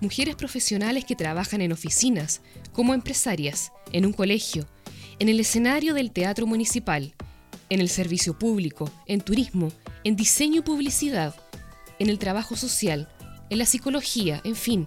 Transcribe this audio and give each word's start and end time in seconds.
mujeres 0.00 0.36
profesionales 0.36 1.04
que 1.04 1.16
trabajan 1.16 1.60
en 1.60 1.72
oficinas, 1.72 2.40
como 2.72 2.94
empresarias, 2.94 3.72
en 3.92 4.06
un 4.06 4.12
colegio, 4.12 4.66
en 5.18 5.28
el 5.28 5.40
escenario 5.40 5.94
del 5.94 6.10
teatro 6.10 6.46
municipal, 6.46 7.14
en 7.70 7.80
el 7.80 7.88
servicio 7.88 8.38
público, 8.38 8.90
en 9.06 9.20
turismo, 9.20 9.72
en 10.04 10.16
diseño 10.16 10.60
y 10.60 10.62
publicidad, 10.62 11.34
en 11.98 12.10
el 12.10 12.18
trabajo 12.18 12.56
social, 12.56 13.08
en 13.50 13.58
la 13.58 13.66
psicología, 13.66 14.40
en 14.44 14.56
fin. 14.56 14.86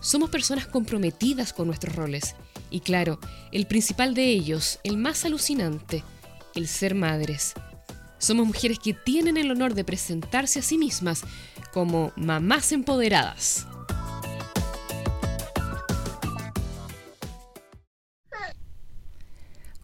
Somos 0.00 0.30
personas 0.30 0.66
comprometidas 0.66 1.52
con 1.52 1.66
nuestros 1.66 1.94
roles. 1.94 2.36
Y 2.70 2.80
claro, 2.80 3.18
el 3.52 3.66
principal 3.66 4.14
de 4.14 4.24
ellos, 4.30 4.78
el 4.84 4.96
más 4.96 5.24
alucinante, 5.24 6.04
el 6.54 6.68
ser 6.68 6.94
madres. 6.94 7.54
Somos 8.18 8.46
mujeres 8.46 8.78
que 8.78 8.94
tienen 8.94 9.36
el 9.36 9.50
honor 9.50 9.74
de 9.74 9.84
presentarse 9.84 10.60
a 10.60 10.62
sí 10.62 10.78
mismas 10.78 11.22
como 11.72 12.12
mamás 12.16 12.72
empoderadas. 12.72 13.66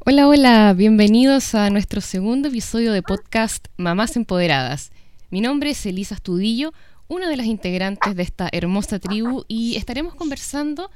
Hola, 0.09 0.29
hola, 0.29 0.73
bienvenidos 0.73 1.57
a 1.57 1.69
nuestro 1.69 2.01
segundo 2.01 2.47
episodio 2.47 2.93
de 2.93 3.03
podcast 3.03 3.67
Mamás 3.77 4.15
Empoderadas. 4.15 4.93
Mi 5.31 5.41
nombre 5.41 5.71
es 5.71 5.85
Elisa 5.85 6.15
Estudillo, 6.15 6.73
una 7.09 7.29
de 7.29 7.37
las 7.37 7.47
integrantes 7.47 8.15
de 8.15 8.23
esta 8.23 8.49
hermosa 8.53 9.01
tribu 9.01 9.45
y 9.49 9.75
estaremos 9.75 10.15
conversando 10.15 10.93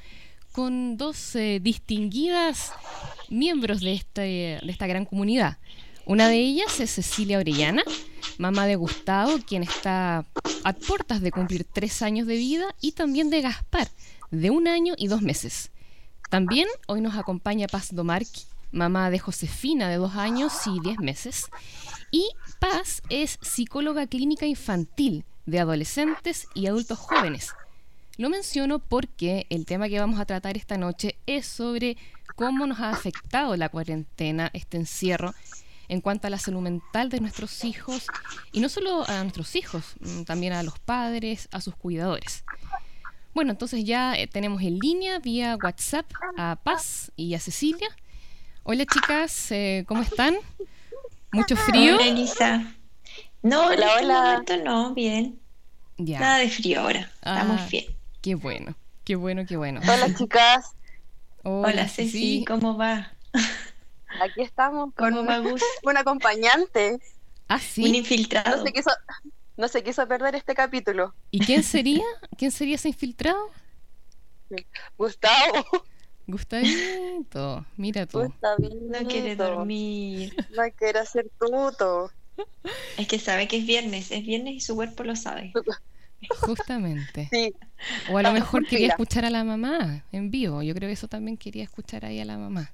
con 0.53 0.97
dos 0.97 1.35
eh, 1.35 1.59
distinguidas 1.61 2.73
miembros 3.29 3.81
de, 3.81 3.95
este, 3.95 4.21
de 4.63 4.71
esta 4.71 4.87
gran 4.87 5.07
comunidad. 5.07 5.59
Una 6.07 6.29
de 6.29 6.37
ellas 6.37 6.79
es 6.79 6.93
Cecilia 6.93 7.39
Orellana, 7.39 7.83
mamá 8.39 8.67
de 8.67 8.77
Gustavo, 8.77 9.41
quien 9.45 9.65
está 9.65 10.25
a 10.63 10.73
puertas 10.73 11.21
de 11.21 11.33
cumplir 11.33 11.65
tres 11.65 12.01
años 12.03 12.29
de 12.29 12.37
vida, 12.37 12.77
y 12.81 12.93
también 12.93 13.29
de 13.29 13.41
Gaspar, 13.41 13.89
de 14.31 14.51
un 14.51 14.69
año 14.69 14.95
y 14.97 15.09
dos 15.09 15.21
meses. 15.21 15.73
También 16.29 16.69
hoy 16.87 17.01
nos 17.01 17.17
acompaña 17.17 17.67
Paz 17.67 17.89
Domarqui, 17.93 18.43
mamá 18.73 19.11
de 19.11 19.19
Josefina 19.19 19.89
de 19.89 19.97
dos 19.97 20.17
años 20.17 20.53
y 20.67 20.81
diez 20.81 20.99
meses. 20.99 21.47
Y 22.11 22.29
Paz 22.59 23.03
es 23.09 23.39
psicóloga 23.41 24.07
clínica 24.07 24.47
infantil 24.47 25.25
de 25.47 25.61
adolescentes 25.61 26.47
y 26.55 26.67
adultos 26.67 26.99
jóvenes. 26.99 27.55
Lo 28.17 28.29
menciono 28.29 28.81
porque 28.81 29.47
el 29.49 29.65
tema 29.65 29.89
que 29.89 29.99
vamos 29.99 30.21
a 30.21 30.27
tratar 30.27 30.57
esta 30.57 30.77
noche 30.77 31.17
es 31.27 31.47
sobre 31.47 31.97
cómo 32.37 32.67
nos 32.67 32.81
ha 32.81 32.91
afectado 32.91 33.57
la 33.57 33.69
cuarentena, 33.69 34.51
este 34.53 34.77
encierro, 34.77 35.35
en 35.89 36.01
cuanto 36.01 36.27
a 36.27 36.31
la 36.31 36.39
salud 36.39 36.61
mental 36.61 37.09
de 37.09 37.21
nuestros 37.21 37.65
hijos, 37.65 38.07
y 38.53 38.61
no 38.61 38.69
solo 38.69 39.09
a 39.09 39.23
nuestros 39.23 39.57
hijos, 39.57 39.95
mm, 40.01 40.23
también 40.23 40.53
a 40.53 40.63
los 40.63 40.79
padres, 40.79 41.49
a 41.51 41.61
sus 41.61 41.75
cuidadores. 41.75 42.45
Bueno, 43.35 43.53
entonces 43.53 43.85
ya 43.85 44.15
eh, 44.15 44.27
tenemos 44.27 44.61
en 44.63 44.79
línea 44.79 45.19
vía 45.19 45.57
WhatsApp 45.63 46.11
a 46.37 46.57
Paz 46.63 47.13
y 47.17 47.35
a 47.35 47.41
Cecilia 47.41 47.89
Hola 48.63 48.85
chicas, 48.85 49.51
eh, 49.53 49.85
¿cómo 49.89 50.03
están? 50.03 50.37
¿Mucho 51.33 51.57
frío? 51.57 51.97
Hola 51.97 52.07
Elisa. 52.07 52.75
No, 53.43 53.67
hola, 53.69 54.35
este 54.39 54.55
hola. 54.55 54.65
no, 54.65 54.95
bien. 54.95 55.41
Nada 55.97 56.39
de 56.39 56.51
frío 56.51 56.81
ahora, 56.81 57.11
estamos 57.15 57.61
ah, 57.61 57.69
bien. 57.71 57.87
Qué 58.21 58.35
bueno, 58.35 58.77
qué 59.05 59.17
bueno, 59.17 59.47
qué 59.47 59.57
bueno. 59.57 59.81
Hola 59.83 60.15
chicas. 60.19 60.75
Hola, 61.43 61.89
Ceci, 61.89 62.45
¿cómo 62.47 62.77
va? 62.77 63.13
Aquí 64.23 64.43
estamos 64.43 64.93
con 64.97 65.15
un, 65.15 65.27
un 65.83 65.97
acompañante. 65.97 67.01
Ah, 67.49 67.59
sí. 67.59 67.85
Un 67.89 67.95
infiltrado. 67.95 68.59
No 68.59 68.65
se, 68.65 68.73
quiso, 68.73 68.91
no 69.57 69.69
se 69.69 69.83
quiso 69.83 70.07
perder 70.07 70.35
este 70.35 70.55
capítulo. 70.55 71.15
¿Y 71.31 71.41
quién 71.41 71.63
sería? 71.63 72.05
¿Quién 72.37 72.51
sería 72.51 72.75
ese 72.75 72.89
infiltrado? 72.89 73.51
Gustavo. 74.99 75.65
Gustavito, 76.31 77.67
mira 77.77 78.07
tú. 78.07 78.33
No 78.43 79.09
quiere 79.09 79.37
dormir. 79.37 80.35
No 80.57 80.63
quiere 80.77 81.01
hacer 81.01 81.31
tuto. 81.39 82.11
Es 82.97 83.07
que 83.09 83.19
sabe 83.19 83.49
que 83.49 83.59
es 83.59 83.67
viernes, 83.67 84.11
es 84.11 84.25
viernes 84.25 84.55
y 84.55 84.61
su 84.61 84.75
cuerpo 84.75 85.05
lo 85.05 85.17
sabe. 85.17 85.53
Justamente. 86.41 87.31
O 88.11 88.19
a 88.19 88.23
lo 88.23 88.33
mejor 88.33 88.67
quería 88.67 88.89
escuchar 88.89 89.25
a 89.25 89.31
la 89.31 89.45
mamá 89.45 90.05
en 90.13 90.31
vivo. 90.31 90.63
Yo 90.63 90.75
creo 90.75 90.89
que 90.89 90.95
eso 90.95 91.09
también 91.09 91.37
quería 91.37 91.65
escuchar 91.65 92.05
ahí 92.05 92.21
a 92.21 92.25
la 92.25 92.39
mamá. 92.39 92.71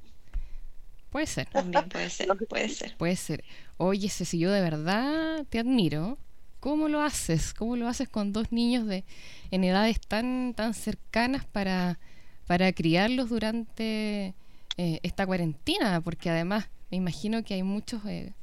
Puede 1.11 1.27
ser. 1.27 1.49
También 1.49 1.89
puede 1.89 2.11
ser, 2.11 2.29
puede 2.49 2.69
ser. 2.69 2.97
Puede 2.97 3.17
ser. 3.17 3.45
Oye, 3.77 4.09
si 4.09 4.39
yo 4.39 4.51
de 4.51 4.61
verdad 4.61 5.45
te 5.49 5.59
admiro. 5.59 6.19
¿Cómo 6.61 6.89
lo 6.89 7.01
haces? 7.01 7.55
¿Cómo 7.55 7.77
lo 7.77 7.87
haces 7.87 8.09
con 8.09 8.33
dos 8.33 8.51
niños 8.51 8.89
de 8.89 9.05
en 9.53 9.63
edades 9.63 10.01
tan 10.01 10.53
tan 10.55 10.75
cercanas 10.75 11.45
para 11.45 12.01
para 12.47 12.73
criarlos 12.73 13.29
durante 13.29 14.35
eh, 14.77 15.01
esta 15.03 15.27
cuarentena, 15.27 16.01
porque 16.01 16.31
además 16.31 16.69
me 16.91 16.97
imagino 16.97 17.43
que 17.45 17.55
hay 17.55 17.63
muchas 17.63 18.05
eh, 18.07 18.35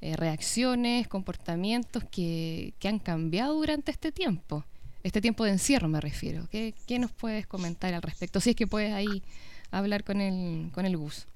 eh, 0.00 0.16
reacciones, 0.16 1.08
comportamientos 1.08 2.04
que, 2.10 2.74
que, 2.78 2.88
han 2.88 2.98
cambiado 2.98 3.54
durante 3.54 3.90
este 3.90 4.12
tiempo, 4.12 4.64
este 5.02 5.20
tiempo 5.20 5.44
de 5.44 5.52
encierro 5.52 5.88
me 5.88 6.00
refiero. 6.00 6.48
¿Qué, 6.50 6.74
¿Qué, 6.86 6.98
nos 6.98 7.12
puedes 7.12 7.46
comentar 7.46 7.94
al 7.94 8.02
respecto? 8.02 8.40
Si 8.40 8.50
es 8.50 8.56
que 8.56 8.66
puedes 8.66 8.92
ahí 8.92 9.22
hablar 9.70 10.04
con 10.04 10.20
el, 10.20 10.70
con 10.72 10.84
el 10.86 10.96
bus. 10.96 11.26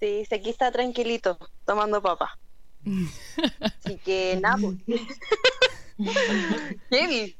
Sí, 0.00 0.24
aquí 0.30 0.50
está 0.50 0.70
tranquilito, 0.70 1.38
tomando 1.64 2.02
papa. 2.02 2.38
Así 3.60 3.96
que 4.04 4.38
nada, 4.40 4.58
pues. 4.58 4.76
heavy, 6.90 7.36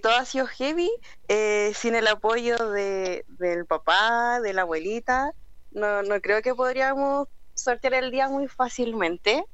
todo 0.00 0.14
ha 0.14 0.24
sido 0.24 0.46
heavy, 0.46 0.90
eh, 1.28 1.72
sin 1.74 1.94
el 1.94 2.06
apoyo 2.06 2.56
de, 2.70 3.24
del 3.28 3.66
papá, 3.66 4.40
de 4.40 4.52
la 4.52 4.62
abuelita, 4.62 5.32
no, 5.72 6.02
no 6.02 6.20
creo 6.20 6.42
que 6.42 6.54
podríamos 6.54 7.28
sortear 7.54 7.94
el 7.94 8.10
día 8.10 8.28
muy 8.28 8.48
fácilmente. 8.48 9.44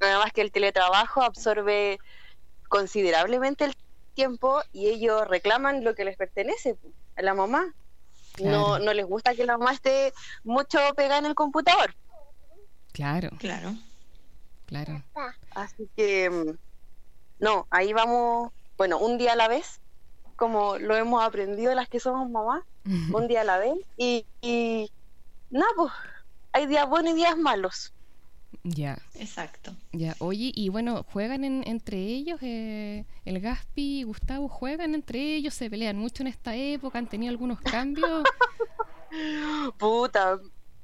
Nada 0.00 0.18
más 0.18 0.32
que 0.32 0.40
el 0.40 0.52
teletrabajo 0.52 1.22
absorbe 1.22 1.98
considerablemente 2.68 3.64
el 3.64 3.74
tiempo 4.14 4.62
y 4.72 4.88
ellos 4.88 5.26
reclaman 5.26 5.84
lo 5.84 5.94
que 5.94 6.04
les 6.04 6.16
pertenece 6.16 6.76
a 7.16 7.22
la 7.22 7.34
mamá. 7.34 7.74
No, 8.42 8.78
no 8.78 8.92
les 8.92 9.06
gusta 9.06 9.34
que 9.34 9.44
la 9.44 9.56
mamá 9.56 9.72
esté 9.72 10.12
mucho 10.42 10.78
pegada 10.96 11.18
en 11.18 11.26
el 11.26 11.34
computador. 11.34 11.94
Claro. 12.92 13.30
Claro. 13.38 13.74
Claro. 14.66 15.02
Así 15.54 15.88
que, 15.96 16.30
mm, 16.30 16.58
no, 17.38 17.66
ahí 17.70 17.92
vamos 17.92 18.52
bueno, 18.76 18.98
un 18.98 19.18
día 19.18 19.32
a 19.32 19.36
la 19.36 19.48
vez, 19.48 19.80
como 20.36 20.78
lo 20.78 20.96
hemos 20.96 21.22
aprendido 21.22 21.74
las 21.74 21.88
que 21.88 22.00
somos 22.00 22.28
mamás, 22.30 22.62
un 23.12 23.28
día 23.28 23.42
a 23.42 23.44
la 23.44 23.58
vez, 23.58 23.78
y, 23.96 24.26
nada, 25.50 25.70
pues 25.76 25.92
hay 26.52 26.66
días 26.66 26.88
buenos 26.88 27.12
y 27.12 27.16
días 27.16 27.36
malos. 27.36 27.92
Ya. 28.62 28.98
Exacto. 29.14 29.74
Ya, 29.92 30.14
oye, 30.20 30.50
y 30.54 30.68
bueno, 30.70 31.04
¿juegan 31.12 31.44
entre 31.44 31.98
ellos? 31.98 32.38
Eh, 32.42 33.04
¿El 33.24 33.40
Gaspi 33.40 34.00
y 34.00 34.02
Gustavo 34.04 34.48
juegan 34.48 34.94
entre 34.94 35.34
ellos? 35.34 35.54
¿Se 35.54 35.68
pelean 35.68 35.98
mucho 35.98 36.22
en 36.22 36.28
esta 36.28 36.54
época? 36.56 36.98
¿Han 36.98 37.08
tenido 37.08 37.30
algunos 37.30 37.60
cambios? 37.60 38.24
Puta, 39.78 40.38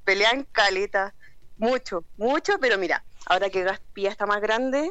pelean 0.04 0.46
caleta. 0.52 1.14
Mucho, 1.56 2.04
mucho, 2.16 2.58
pero 2.58 2.78
mira, 2.78 3.04
ahora 3.26 3.50
que 3.50 3.62
Gaspi 3.62 4.02
ya 4.02 4.10
está 4.10 4.26
más 4.26 4.40
grande, 4.40 4.90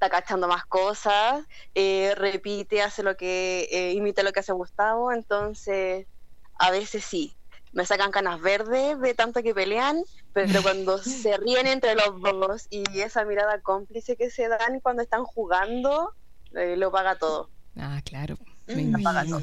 está 0.00 0.08
cachando 0.08 0.48
más 0.48 0.64
cosas, 0.64 1.44
eh, 1.74 2.14
repite, 2.16 2.80
hace 2.80 3.02
lo 3.02 3.18
que, 3.18 3.68
eh, 3.70 3.92
imita 3.92 4.22
lo 4.22 4.32
que 4.32 4.40
hace 4.40 4.54
Gustavo, 4.54 5.12
entonces 5.12 6.06
a 6.58 6.70
veces 6.70 7.04
sí, 7.04 7.36
me 7.72 7.84
sacan 7.84 8.10
canas 8.10 8.40
verdes 8.40 8.98
de 8.98 9.12
tanto 9.12 9.42
que 9.42 9.54
pelean, 9.54 10.02
pero 10.32 10.46
cuando 10.62 10.96
se 10.96 11.36
ríen 11.36 11.66
entre 11.66 11.94
los 11.96 12.18
dos 12.18 12.66
y 12.70 12.82
esa 13.00 13.26
mirada 13.26 13.60
cómplice 13.60 14.16
que 14.16 14.30
se 14.30 14.48
dan 14.48 14.80
cuando 14.80 15.02
están 15.02 15.24
jugando, 15.24 16.14
eh, 16.54 16.78
lo 16.78 16.90
paga 16.90 17.16
todo. 17.16 17.50
Ah, 17.76 18.00
claro. 18.02 18.38
Me 18.68 19.02
paga 19.02 19.26
todo. 19.26 19.42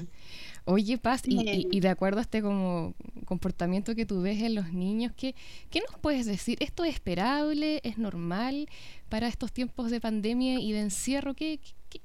Oye, 0.69 0.97
Paz, 0.97 1.21
y, 1.25 1.79
de 1.79 1.87
acuerdo 1.87 2.19
a 2.19 2.23
este 2.23 2.41
como 2.41 2.93
comportamiento 3.23 3.95
que 3.95 4.05
tú 4.05 4.21
ves 4.21 4.41
en 4.41 4.53
los 4.53 4.73
niños, 4.73 5.13
¿qué, 5.15 5.33
¿qué 5.69 5.79
nos 5.79 5.97
puedes 5.97 6.25
decir? 6.25 6.57
¿Esto 6.59 6.83
es 6.83 6.93
esperable? 6.93 7.79
¿Es 7.85 7.97
normal 7.97 8.67
para 9.07 9.29
estos 9.29 9.53
tiempos 9.53 9.91
de 9.91 10.01
pandemia 10.01 10.59
y 10.59 10.73
de 10.73 10.81
encierro? 10.81 11.35
¿Qué, 11.35 11.61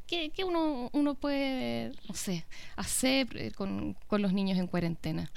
¿qué, 0.06 0.44
uno, 0.44 0.90
uno 0.92 1.16
puede, 1.16 1.90
no 2.08 2.14
sé, 2.14 2.44
hacer 2.76 3.36
eh, 3.36 3.50
con, 3.50 3.96
los 4.08 4.32
niños 4.32 4.56
en 4.56 4.68
cuarentena? 4.68 5.28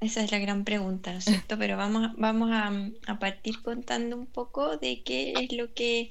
Esa 0.00 0.24
es 0.24 0.32
la 0.32 0.40
gran 0.40 0.64
pregunta, 0.64 1.12
¿no 1.12 1.18
es 1.18 1.24
cierto? 1.24 1.56
Pero 1.58 1.76
vamos, 1.76 2.16
vamos 2.16 2.50
a, 2.50 2.72
a, 3.06 3.18
partir 3.20 3.62
contando 3.62 4.16
un 4.16 4.26
poco 4.26 4.76
de 4.76 5.02
qué 5.04 5.34
es 5.40 5.52
lo 5.52 5.72
que 5.72 6.10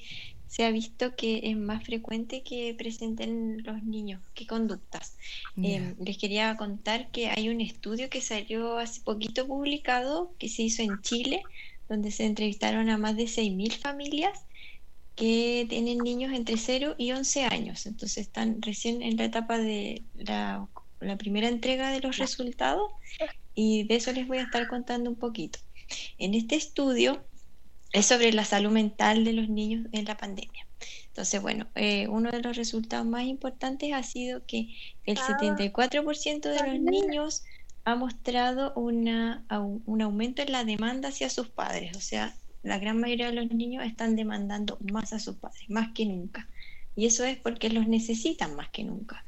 se 0.50 0.66
ha 0.66 0.72
visto 0.72 1.16
que 1.16 1.42
es 1.44 1.56
más 1.56 1.84
frecuente 1.84 2.42
que 2.42 2.74
presenten 2.75 3.63
los 3.63 3.84
niños, 3.84 4.19
qué 4.34 4.48
conductas. 4.48 5.16
Em, 5.56 5.96
les 6.04 6.18
quería 6.18 6.57
contar 6.57 7.12
que 7.12 7.30
hay 7.30 7.50
un 7.50 7.62
estudio 7.62 8.10
que 8.10 8.19
salió 8.19 8.80
hace 8.80 9.01
poquito 9.01 9.46
publicado, 9.46 10.34
que 10.40 10.50
se 10.50 10.63
hizo 10.63 10.81
en 10.81 11.01
Chile, 11.04 11.44
donde 11.88 12.10
se 12.10 12.25
entrevistaron 12.25 12.90
a 12.90 12.98
más 12.98 13.16
de 13.16 13.28
6.000 13.28 13.78
familias 13.78 14.44
que 15.16 15.68
tienen 15.69 16.00
niños 16.00 16.34
entre 16.34 16.57
0 16.57 16.96
y 16.98 17.12
11 17.12 17.44
años. 17.44 17.86
Entonces 17.86 18.18
están 18.18 18.60
recién 18.63 19.04
en 19.04 19.18
la 19.18 19.25
etapa 19.25 19.60
de 19.60 20.01
la, 20.16 20.68
la 21.00 21.16
primera 21.18 21.48
entrega 21.48 21.92
de 21.92 22.00
los 22.00 22.18
resultados 22.18 22.92
y 23.54 23.84
de 23.84 23.98
eso 23.98 24.12
les 24.13 24.28
voy 24.28 24.40
a 24.40 24.44
estar 24.44 24.68
contando 24.68 25.12
un 25.12 25.16
poquito. 25.16 25.60
En 26.18 26.34
este 26.34 26.56
estudio 26.56 27.24
es 27.91 28.06
sobre 28.06 28.31
la 28.33 28.45
salud 28.45 28.71
mental 28.71 29.25
de 29.25 29.33
los 29.33 29.50
niños 29.50 29.88
en 29.91 30.06
la 30.06 30.18
pandemia. 30.18 30.68
Entonces, 31.07 31.41
bueno, 31.41 31.68
eh, 31.75 32.07
uno 32.07 32.31
de 32.31 32.41
los 32.41 32.56
resultados 32.56 33.06
más 33.06 33.24
importantes 33.24 33.91
ha 33.94 34.03
sido 34.03 34.45
que 34.45 34.69
el 35.06 35.18
74% 35.18 36.41
de 36.41 36.68
los 36.68 36.80
niños 36.80 37.44
ha 37.83 37.95
mostrado 37.95 38.74
una, 38.75 39.44
un 39.86 40.01
aumento 40.01 40.41
en 40.41 40.51
la 40.51 40.63
demanda 40.63 41.09
hacia 41.09 41.30
sus 41.30 41.50
padres. 41.50 41.97
O 41.97 42.01
sea, 42.01 42.36
la 42.62 42.77
gran 42.77 43.00
mayoría 43.00 43.27
de 43.27 43.33
los 43.33 43.51
niños 43.51 43.83
están 43.86 44.15
demandando 44.15 44.77
más 44.91 45.12
a 45.13 45.19
sus 45.19 45.38
padres, 45.38 45.69
más 45.69 45.91
que 45.94 46.06
nunca. 46.06 46.47
Y 46.95 47.06
eso 47.06 47.25
es 47.25 47.38
porque 47.38 47.69
los 47.69 47.88
necesitan 47.88 48.56
más 48.56 48.69
que 48.69 48.83
nunca. 48.83 49.25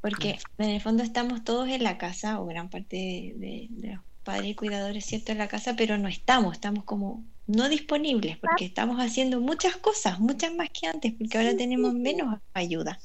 Porque 0.00 0.38
en 0.58 0.70
el 0.70 0.80
fondo 0.80 1.02
estamos 1.02 1.44
todos 1.44 1.68
en 1.68 1.82
la 1.82 1.98
casa, 1.98 2.40
o 2.40 2.46
gran 2.46 2.70
parte 2.70 3.34
de, 3.36 3.66
de 3.70 3.94
los 3.94 4.04
padres 4.24 4.50
y 4.50 4.54
cuidadores, 4.54 5.04
¿cierto?, 5.04 5.32
en 5.32 5.38
la 5.38 5.48
casa, 5.48 5.74
pero 5.76 5.98
no 5.98 6.08
estamos, 6.08 6.54
estamos 6.54 6.84
como 6.84 7.24
no 7.46 7.68
disponibles, 7.68 8.38
porque 8.38 8.64
estamos 8.64 8.98
haciendo 8.98 9.40
muchas 9.40 9.76
cosas, 9.76 10.18
muchas 10.18 10.54
más 10.54 10.68
que 10.70 10.86
antes, 10.86 11.12
porque 11.14 11.38
ahora 11.38 11.56
tenemos 11.56 11.94
menos 11.94 12.40
ayuda. 12.54 12.98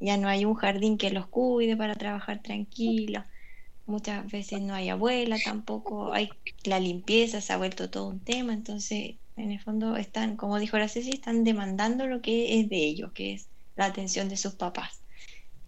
Ya 0.00 0.16
no 0.16 0.28
hay 0.28 0.44
un 0.44 0.54
jardín 0.54 0.98
que 0.98 1.10
los 1.10 1.26
cuide 1.26 1.76
para 1.76 1.94
trabajar 1.94 2.42
tranquilo. 2.42 3.24
Muchas 3.86 4.30
veces 4.30 4.60
no 4.60 4.74
hay 4.74 4.88
abuela 4.88 5.36
tampoco, 5.42 6.12
hay 6.12 6.30
la 6.64 6.78
limpieza, 6.78 7.40
se 7.40 7.52
ha 7.52 7.56
vuelto 7.56 7.90
todo 7.90 8.08
un 8.08 8.20
tema, 8.20 8.52
entonces 8.52 9.16
en 9.36 9.52
el 9.52 9.60
fondo 9.60 9.96
están, 9.96 10.36
como 10.36 10.58
dijo 10.58 10.78
la 10.78 10.88
Ceci, 10.88 11.10
están 11.10 11.44
demandando 11.44 12.06
lo 12.06 12.20
que 12.20 12.60
es 12.60 12.68
de 12.68 12.84
ellos, 12.84 13.12
que 13.12 13.32
es 13.32 13.48
la 13.76 13.86
atención 13.86 14.28
de 14.28 14.36
sus 14.36 14.54
papás 14.54 15.02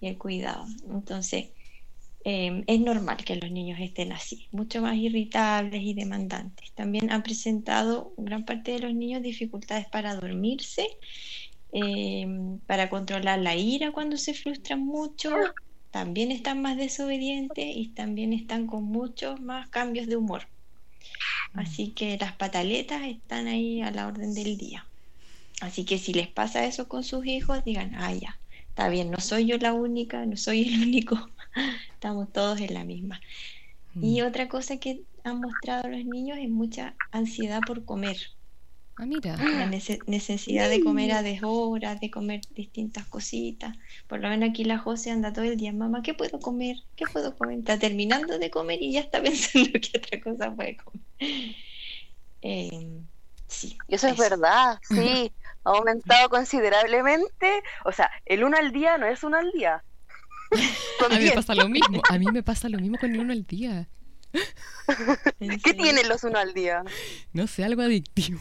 y 0.00 0.08
el 0.08 0.19
cuidado. 0.19 0.67
Entonces, 0.91 1.49
Em, 2.25 2.63
es 2.69 2.81
normal 2.81 3.17
que 3.25 3.35
los 3.37 3.51
niños 3.51 3.81
estén 3.81 4.13
así, 4.13 4.47
mucho 4.53 4.81
más 4.81 4.97
irritables 4.97 5.83
y 5.83 5.93
demandantes. 5.95 6.73
También 6.73 7.11
han 7.11 7.23
presentado 7.25 8.15
gran 8.17 8.45
parte 8.45 8.73
de 8.73 8.79
los 8.79 8.95
niños 8.95 9.23
dificultades 9.23 9.87
para 9.89 10.15
dormirse, 10.15 10.87
em, 11.73 12.61
para 12.61 12.89
controlar 12.91 13.41
la 13.41 13.57
ira 13.57 13.91
cuando 13.93 14.17
se 14.17 14.35
frustran 14.35 14.81
mucho, 14.85 15.33
también 15.91 16.31
están 16.31 16.63
más 16.63 16.77
desobedientes 16.77 17.67
y 17.77 17.89
también 17.89 18.33
están 18.33 18.67
con 18.67 18.85
muchos 18.85 19.41
más 19.41 19.69
cambios 19.71 20.07
de 20.07 20.17
humor. 20.17 20.49
Así 21.55 21.93
que 21.93 22.17
las 22.19 22.37
pataletas 22.37 23.03
están 23.03 23.47
ahí 23.49 23.83
a 23.83 23.91
la 23.91 24.07
orden 24.07 24.33
del 24.33 24.57
día. 24.57 24.87
Así 25.61 25.85
que 25.85 25.99
si 25.99 26.13
les 26.13 26.29
pasa 26.29 26.65
eso 26.67 26.89
con 26.89 27.05
sus 27.05 27.27
hijos, 27.27 27.65
digan, 27.65 27.95
ah, 27.97 28.15
ya, 28.15 28.41
está 28.69 28.89
bien, 28.89 29.11
no 29.11 29.19
soy 29.21 29.47
yo 29.47 29.59
la 29.59 29.73
única, 29.73 30.25
no 30.27 30.37
soy 30.37 30.63
el 30.69 30.83
único 30.83 31.31
estamos 31.93 32.33
todos 32.33 32.61
en 32.61 32.75
la 32.75 32.85
misma. 32.85 33.21
Y 33.95 34.23
mm. 34.23 34.27
otra 34.27 34.49
cosa 34.49 34.79
que 34.79 35.03
han 35.25 35.41
mostrado 35.41 35.89
los 35.89 36.05
niños 36.05 36.39
es 36.41 36.49
mucha 36.49 36.95
ansiedad 37.11 37.61
por 37.67 37.85
comer. 37.85 38.17
Ah, 38.97 39.07
mira. 39.07 39.37
La 39.37 39.67
necesidad 39.67 40.69
de 40.69 40.83
comer 40.83 41.13
a 41.13 41.23
deshoras, 41.23 41.99
de 42.01 42.11
comer 42.11 42.43
distintas 42.51 43.07
cositas. 43.07 43.77
Por 44.07 44.21
lo 44.21 44.29
menos 44.29 44.51
aquí 44.51 44.65
la 44.65 44.79
José 44.79 45.11
anda 45.11 45.33
todo 45.33 45.45
el 45.45 45.57
día, 45.57 45.73
mamá, 45.73 46.03
¿qué 46.03 46.15
puedo 46.15 46.39
comer? 46.41 46.77
¿Qué 46.97 47.07
puedo 47.07 47.35
comer? 47.37 47.59
Está 47.59 47.79
terminando 47.79 48.39
de 48.39 48.51
comer 48.51 48.83
y 48.83 48.93
ya 48.93 49.01
está 49.01 49.23
pensando 49.23 49.71
qué 49.73 49.99
otra 49.99 50.21
cosa 50.21 50.55
puede 50.55 50.77
comer. 50.77 51.03
Em, 52.43 53.07
sí. 53.49 53.79
Eso, 53.89 54.09
es 54.09 54.17
verdad, 54.17 54.79
sí. 54.89 55.33
Ha 55.65 55.71
aumentado 55.71 56.29
considerablemente. 56.29 57.63
O 57.85 57.93
sea, 57.93 58.11
el 58.27 58.45
uno 58.45 58.59
al 58.59 58.73
día 58.73 58.99
no 58.99 59.07
es 59.07 59.25
uno 59.25 59.39
al 59.39 59.51
día, 59.53 59.83
a 61.11 61.19
mí 61.19 61.25
me 61.25 61.33
pasa 61.33 61.55
lo 61.55 61.69
mismo. 61.69 62.03
A 62.09 62.19
mí 62.19 62.27
me 62.33 62.43
pasa 62.43 62.69
lo 62.69 62.79
mismo 62.79 62.99
con 62.99 63.13
el 63.13 63.21
uno 63.21 63.33
al 63.33 63.45
día. 63.45 63.89
¿Qué 65.39 65.75
tienen 65.75 66.09
los 66.09 66.25
uno 66.25 66.39
al 66.39 66.55
día? 66.55 66.83
No 67.33 67.47
sé, 67.47 67.65
algo 67.65 67.83
adictivo. 67.83 68.41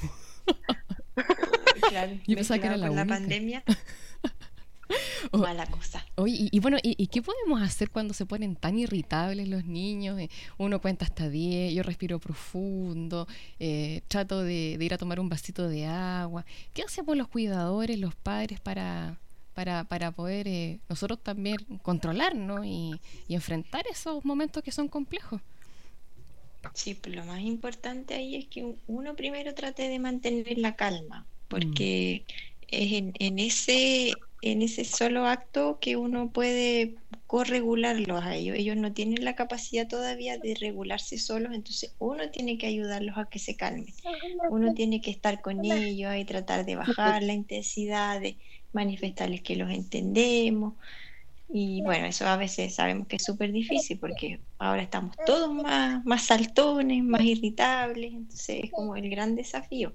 Claro, 1.90 2.14
Yo 2.26 2.36
pensaba 2.36 2.60
que 2.60 2.68
era 2.68 2.78
la, 2.78 2.90
la 2.90 3.06
pandemia. 3.06 3.64
Mala 5.32 5.66
cosa. 5.68 6.06
Oye, 6.16 6.50
y, 6.52 6.60
bueno, 6.60 6.78
y, 6.82 7.08
qué 7.08 7.22
podemos 7.22 7.62
hacer 7.62 7.90
cuando 7.90 8.14
se 8.14 8.26
ponen 8.26 8.56
tan 8.56 8.78
irritables 8.78 9.48
los 9.48 9.66
niños? 9.66 10.20
Eh, 10.20 10.30
uno 10.58 10.82
cuenta 10.82 11.06
hasta 11.06 11.30
10, 11.30 11.74
yo 11.74 11.84
respiro 11.84 12.20
profundo, 12.20 13.28
eh, 13.60 14.02
trato 14.08 14.42
de, 14.42 14.78
de, 14.78 14.86
ir 14.86 14.94
a 14.94 14.98
tomar 14.98 15.20
un 15.20 15.30
vasito 15.30 15.68
de 15.68 15.86
agua. 15.86 16.46
¿Qué 16.74 16.84
hacemos 16.84 17.16
los 17.18 17.28
cuidadores, 17.28 17.98
los 18.00 18.16
padres 18.16 18.60
para, 18.60 19.18
para, 19.62 19.84
para 19.84 20.12
poder 20.12 20.48
eh, 20.48 20.80
nosotros 20.90 21.20
también 21.22 21.58
controlarnos 21.84 22.66
y, 22.66 23.00
enfrentar 23.30 23.86
esos 23.90 24.26
momentos 24.26 24.64
que 24.64 24.72
son 24.72 24.88
complejos. 24.88 25.40
Sí, 26.74 26.96
pues 26.96 27.16
lo 27.16 27.24
más 27.26 27.42
importante 27.42 28.16
ahí 28.16 28.36
es 28.36 28.48
que 28.48 28.76
uno 28.88 29.16
primero 29.16 29.54
trate 29.54 29.88
de 29.88 30.00
mantener 30.00 30.58
la 30.58 30.76
calma, 30.76 31.28
porque 31.48 32.26
es 32.70 32.94
en, 32.94 33.14
en, 33.20 33.38
ese, 33.38 34.14
en 34.42 34.64
ese 34.64 34.84
solo 34.84 35.28
acto 35.28 35.78
que 35.80 35.96
uno 35.96 36.32
puede 36.32 36.96
corregularlos 37.28 38.24
a 38.24 38.36
ellos. 38.36 38.58
Ellos 38.58 38.78
no 38.78 38.94
tienen 38.94 39.24
la 39.24 39.36
capacidad 39.36 39.88
todavía 39.88 40.38
de 40.38 40.56
regularse 40.56 41.20
solos, 41.20 41.54
entonces 41.54 41.94
uno 42.00 42.30
tiene 42.32 42.58
que 42.58 42.68
ayudarlos 42.68 43.18
a 43.18 43.30
que 43.30 43.40
se 43.40 43.56
calmen. 43.56 43.94
Uno 44.50 44.74
tiene 44.74 45.02
que 45.02 45.12
estar 45.12 45.40
con 45.42 45.64
ellos 45.64 46.16
y 46.18 46.26
tratar 46.26 46.66
de 46.66 46.76
bajar 46.76 47.24
la 47.24 47.34
intensidad, 47.34 48.20
de, 48.20 48.38
manifestarles 48.74 49.42
que 49.42 49.56
los 49.56 49.72
entendemos. 49.72 50.74
Y 51.54 51.82
bueno, 51.82 52.06
eso 52.06 52.26
a 52.28 52.38
veces 52.38 52.76
sabemos 52.76 53.08
que 53.08 53.18
es 53.18 53.24
súper 53.24 53.52
difícil 53.52 54.00
porque 54.00 54.40
ahora 54.58 54.82
estamos 54.82 55.16
todos 55.26 55.54
más, 55.54 56.06
más 56.06 56.24
saltones, 56.24 57.04
más 57.04 57.22
irritables, 57.22 58.14
entonces 58.14 58.62
es 58.64 58.72
como 58.72 58.96
el 58.96 59.10
gran 59.10 59.36
desafío. 59.36 59.94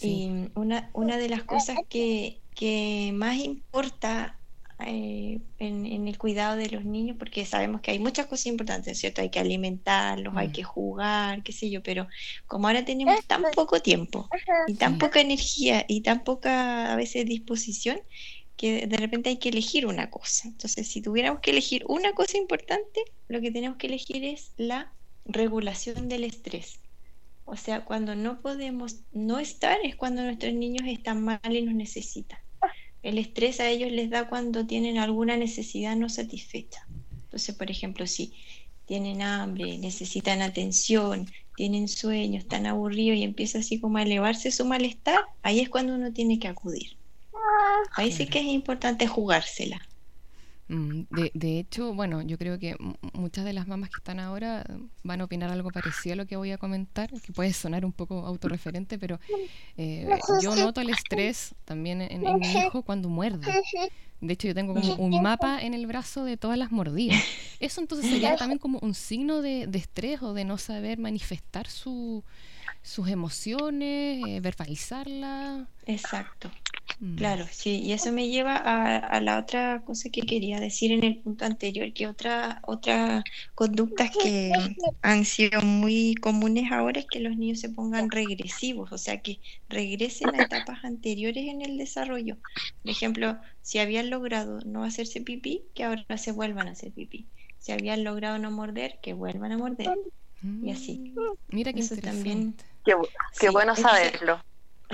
Y 0.00 0.30
una, 0.54 0.90
una 0.92 1.16
de 1.16 1.28
las 1.28 1.42
cosas 1.42 1.78
que, 1.88 2.40
que 2.54 3.10
más 3.14 3.36
importa 3.38 4.38
eh, 4.80 5.40
en, 5.58 6.08
el 6.08 6.18
cuidado 6.18 6.56
de 6.56 6.68
los 6.70 6.84
niños, 6.84 7.16
porque 7.18 7.46
sabemos 7.46 7.80
que 7.80 7.92
hay 7.92 7.98
muchas 7.98 8.26
cosas 8.26 8.46
importantes, 8.46 8.98
¿cierto? 8.98 9.20
Hay 9.20 9.30
que 9.30 9.38
alimentarlos, 9.38 10.34
hay 10.36 10.48
mm. 10.48 10.52
que 10.52 10.62
jugar, 10.62 11.42
qué 11.42 11.52
sé 11.52 11.70
yo, 11.70 11.82
pero 11.82 12.08
como 12.46 12.66
ahora 12.66 12.84
tenemos 12.84 13.24
tan 13.26 13.44
poco 13.54 13.80
tiempo 13.80 14.28
y 14.66 14.74
tan 14.74 14.98
poca 14.98 15.20
energía 15.20 15.84
y 15.88 16.00
tan 16.00 16.24
poca 16.24 16.92
a 16.92 16.96
veces 16.96 17.26
disposición, 17.26 18.00
que 18.56 18.86
de 18.86 18.96
repente 18.96 19.28
hay 19.28 19.38
que 19.38 19.48
elegir 19.48 19.86
una 19.86 20.10
cosa. 20.10 20.48
Entonces, 20.48 20.88
si 20.88 21.00
tuviéramos 21.00 21.40
que 21.40 21.50
elegir 21.50 21.84
una 21.88 22.12
cosa 22.12 22.36
importante, 22.38 23.02
lo 23.28 23.40
que 23.40 23.50
tenemos 23.50 23.76
que 23.76 23.88
elegir 23.88 24.24
es 24.24 24.52
la 24.56 24.92
regulación 25.24 26.08
del 26.08 26.24
estrés. 26.24 26.80
O 27.44 27.56
sea, 27.56 27.84
cuando 27.84 28.14
no 28.14 28.40
podemos 28.40 29.00
no 29.12 29.38
estar 29.38 29.78
es 29.84 29.96
cuando 29.96 30.22
nuestros 30.22 30.54
niños 30.54 30.86
están 30.86 31.22
mal 31.24 31.40
y 31.50 31.62
nos 31.62 31.74
necesitan. 31.74 32.38
El 33.02 33.18
estrés 33.18 33.60
a 33.60 33.68
ellos 33.68 33.90
les 33.90 34.10
da 34.10 34.28
cuando 34.28 34.66
tienen 34.66 34.98
alguna 34.98 35.36
necesidad 35.36 35.96
no 35.96 36.08
satisfecha. 36.08 36.86
Entonces, 37.24 37.54
por 37.54 37.70
ejemplo, 37.70 38.06
si 38.06 38.34
tienen 38.86 39.22
hambre, 39.22 39.78
necesitan 39.78 40.42
atención, 40.42 41.26
tienen 41.54 41.88
sueño, 41.88 42.38
están 42.38 42.66
aburridos 42.66 43.18
y 43.18 43.24
empieza 43.24 43.58
así 43.58 43.80
como 43.80 43.98
a 43.98 44.02
elevarse 44.02 44.50
su 44.50 44.64
malestar, 44.64 45.24
ahí 45.42 45.60
es 45.60 45.68
cuando 45.68 45.94
uno 45.94 46.12
tiene 46.12 46.38
que 46.38 46.48
acudir. 46.48 46.98
Ahí 47.96 48.12
sí 48.12 48.26
que 48.26 48.38
es 48.38 48.46
importante 48.46 49.06
jugársela. 49.06 49.80
Mm, 50.68 51.02
de, 51.10 51.30
de, 51.34 51.58
hecho, 51.58 51.92
bueno, 51.92 52.22
yo 52.22 52.38
creo 52.38 52.58
que 52.58 52.76
muchas 53.12 53.44
de 53.44 53.52
las 53.52 53.66
mamás 53.66 53.90
que 53.90 53.96
están 53.98 54.20
ahora 54.20 54.64
van 55.02 55.20
a 55.20 55.24
opinar 55.24 55.50
algo 55.50 55.70
parecido 55.70 56.14
a 56.14 56.16
lo 56.16 56.26
que 56.26 56.36
voy 56.36 56.50
a 56.52 56.58
comentar, 56.58 57.10
que 57.20 57.32
puede 57.32 57.52
sonar 57.52 57.84
un 57.84 57.92
poco 57.92 58.26
autorreferente, 58.26 58.98
pero 58.98 59.18
eh, 59.76 60.08
yo 60.40 60.54
noto 60.56 60.80
el 60.80 60.90
estrés 60.90 61.54
también 61.64 62.00
en, 62.00 62.22
mi 62.22 62.46
hijo 62.46 62.82
cuando 62.82 63.08
muerde. 63.08 63.52
De 64.20 64.34
hecho, 64.34 64.46
yo 64.46 64.54
tengo 64.54 64.72
como 64.72 64.94
un 64.94 65.20
mapa 65.20 65.60
en 65.60 65.74
el 65.74 65.86
brazo 65.86 66.24
de 66.24 66.36
todas 66.36 66.56
las 66.56 66.70
mordidas. 66.70 67.20
Eso 67.60 67.80
entonces 67.80 68.08
sería 68.08 68.36
también 68.36 68.58
como 68.58 68.78
un 68.78 68.94
signo 68.94 69.42
de, 69.42 69.68
estrés 69.74 70.22
o 70.22 70.32
de 70.32 70.44
no 70.44 70.58
saber 70.58 70.98
manifestar 70.98 71.68
su, 71.68 72.22
sus 72.82 73.08
emociones, 73.08 74.22
eh, 74.26 74.40
verbalizarlas. 74.40 75.66
Exacto. 75.86 76.52
Mm. 77.02 77.16
Claro, 77.16 77.46
sí, 77.50 77.80
y 77.82 77.90
eso 77.90 78.12
me 78.12 78.28
lleva 78.28 78.54
a, 78.54 79.20
la 79.20 79.40
otra 79.40 79.82
cosa 79.84 80.08
que 80.08 80.20
quería 80.20 80.60
decir 80.60 80.92
en 80.92 81.02
el 81.02 81.18
punto 81.18 81.44
anterior, 81.44 81.92
que 81.92 82.06
otra, 82.06 82.62
otras 82.64 83.24
conductas 83.56 84.12
que 84.16 84.52
han 85.02 85.24
sido 85.24 85.62
muy 85.62 86.14
comunes 86.14 86.70
ahora 86.70 87.00
es 87.00 87.06
que 87.06 87.18
los 87.18 87.36
niños 87.36 87.58
se 87.58 87.70
pongan 87.70 88.08
regresivos, 88.08 88.92
o 88.92 88.98
sea, 88.98 89.20
que 89.20 89.40
regresen 89.68 90.36
a 90.36 90.42
etapas 90.42 90.84
anteriores 90.84 91.48
en 91.48 91.62
el 91.62 91.76
desarrollo. 91.76 92.36
Por 92.82 92.92
ejemplo, 92.92 93.36
si 93.62 93.80
habían 93.80 94.08
logrado 94.08 94.60
no 94.64 94.84
hacerse 94.84 95.22
pipí, 95.22 95.64
que 95.74 95.82
ahora 95.82 96.18
se 96.18 96.30
vuelvan 96.30 96.68
a 96.68 96.70
hacer 96.70 96.92
pipí. 96.92 97.26
Si 97.58 97.72
habían 97.72 98.04
logrado 98.04 98.38
no 98.38 98.52
morder, 98.52 99.00
que 99.02 99.12
vuelvan 99.12 99.50
a 99.50 99.58
morder. 99.58 99.92
Y 100.62 100.70
así. 100.70 101.14
Mira 101.48 101.72
que 101.72 101.80
eso 101.80 101.96
también. 101.96 102.54
Qué, 102.84 103.48
bueno 103.50 103.74
saberlo. 103.74 104.40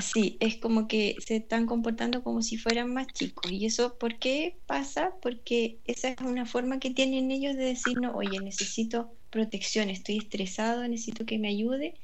Sí, 0.01 0.37
es 0.41 0.57
como 0.57 0.89
que 0.89 1.17
se 1.25 1.37
están 1.37 1.67
comportando 1.67 2.23
como 2.23 2.43
si 2.43 2.57
fueran 2.57 2.93
más 2.93 3.07
chicos. 3.09 3.51
¿Y 3.51 3.67
eso 3.67 3.99
por 3.99 4.19
qué 4.19 4.57
pasa? 4.67 5.13
Porque 5.23 5.79
esa 5.87 6.09
es 6.09 6.21
una 6.21 6.47
forma 6.47 6.79
que 6.79 6.91
tienen 6.91 7.31
ellos 7.31 7.57
de 7.57 7.65
decirnos, 7.65 8.13
oye, 8.15 8.41
necesito 8.41 9.13
protección, 9.31 9.91
estoy 9.91 10.19
estresado, 10.19 10.87
necesito 10.87 11.27
que 11.27 11.39
me 11.39 11.49
ayude. 11.49 11.95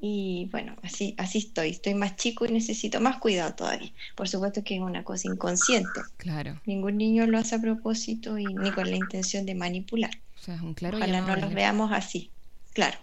Y 0.00 0.48
bueno, 0.50 0.76
así, 0.82 1.14
así 1.16 1.38
estoy, 1.38 1.70
estoy 1.70 1.94
más 1.94 2.16
chico 2.16 2.44
y 2.44 2.52
necesito 2.52 3.00
más 3.00 3.18
cuidado 3.18 3.54
todavía. 3.54 3.92
Por 4.16 4.28
supuesto 4.28 4.62
que 4.62 4.74
es 4.76 4.80
una 4.80 5.02
cosa 5.02 5.28
inconsciente. 5.28 6.00
Claro. 6.18 6.60
Ningún 6.66 6.98
niño 6.98 7.26
lo 7.26 7.38
hace 7.38 7.54
a 7.54 7.60
propósito 7.60 8.38
y 8.38 8.52
ni 8.52 8.70
con 8.72 8.90
la 8.90 8.96
intención 8.96 9.46
de 9.46 9.54
manipular. 9.54 10.10
O 10.38 10.44
sea, 10.44 10.56
es 10.56 10.60
un 10.60 10.74
claro 10.74 10.98
Ojalá 10.98 11.22
no 11.22 11.36
los 11.36 11.54
veamos 11.54 11.90
así. 11.92 12.30
Claro. 12.74 12.98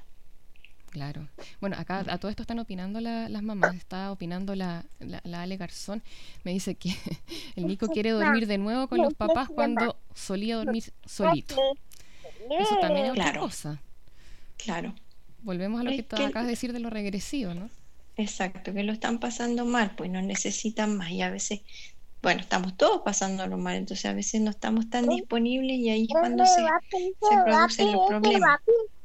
Claro. 0.92 1.26
Bueno, 1.62 1.78
acá 1.80 2.06
a 2.08 2.18
todo 2.18 2.30
esto 2.30 2.44
están 2.44 2.60
opinando 2.60 3.00
las 3.00 3.42
mamás. 3.42 3.76
Está 3.76 4.12
opinando 4.12 4.56
la, 4.56 4.84
la, 5.00 5.42
Ale 5.42 5.56
Garzón. 5.56 6.04
Me 6.44 6.52
dice 6.52 6.76
que 6.76 6.94
el 7.56 7.66
Nico 7.66 7.88
quiere 7.88 8.12
dormir 8.12 8.46
de 8.46 8.58
nuevo 8.58 8.88
con 8.88 9.00
los 9.00 9.14
papás 9.14 9.48
cuando 9.50 9.98
solía 10.14 10.58
dormir 10.58 10.84
solito. 11.06 11.56
Eso 12.60 12.78
también 12.82 13.06
es 13.06 13.12
otra 13.14 13.40
cosa. 13.40 13.82
Claro. 14.58 14.94
Volvemos 15.44 15.80
a 15.80 15.84
lo 15.86 15.92
que, 15.92 16.04
tú 16.04 16.18
acabas 16.18 16.44
de 16.44 16.52
decir 16.52 16.74
de 16.74 16.80
lo 16.80 16.90
regresivo, 16.90 17.54
¿no? 17.54 17.70
Exacto, 18.18 18.74
que 18.74 18.84
lo 18.84 18.92
están 18.92 19.20
pasando 19.20 19.66
mal, 19.66 19.96
pues 19.96 20.12
no 20.12 20.22
necesitan 20.22 20.98
más. 20.98 21.10
Y 21.12 21.22
a 21.22 21.32
veces, 21.32 21.62
bueno, 22.22 22.42
estamos 22.42 22.76
todos 22.76 23.02
pasándolo 23.04 23.58
mal, 23.58 23.78
entonces 23.78 24.06
a 24.06 24.14
veces 24.14 24.42
no 24.42 24.52
estamos 24.52 24.90
tan 24.90 25.08
disponibles 25.08 25.78
y 25.78 25.90
ahí 25.90 26.02
es 26.04 26.10
cuando 26.10 26.46
se, 26.46 26.62
se 26.62 27.44
producen 27.46 27.92
los 27.94 28.08
problemas. 28.08 28.60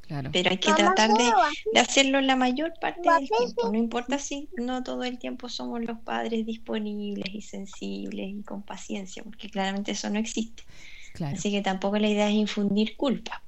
Pero 0.08 0.50
hay 0.50 0.58
que 0.58 0.72
tratar 0.72 1.10
de, 1.12 1.80
hacerlo 1.80 2.20
la 2.20 2.36
mayor 2.36 2.72
parte 2.80 3.08
del 3.10 3.28
tiempo. 3.28 3.72
No 3.72 3.78
importa 3.78 4.18
si 4.18 4.48
no 4.56 4.82
todo 4.82 5.02
el 5.02 5.18
tiempo 5.18 5.48
somos 5.48 5.82
los 5.84 5.98
padres 5.98 6.46
disponibles 6.46 7.34
y 7.34 7.42
sensibles 7.42 8.28
y 8.28 8.42
con 8.42 8.62
paciencia, 8.62 9.22
porque 9.24 9.50
claramente 9.50 9.92
eso 9.92 10.08
no 10.10 10.18
existe. 10.18 10.62
Así 11.24 11.50
que 11.50 11.62
tampoco 11.62 11.98
la 11.98 12.08
idea 12.08 12.28
es 12.28 12.34
infundir 12.34 12.96
culpa. 12.96 13.42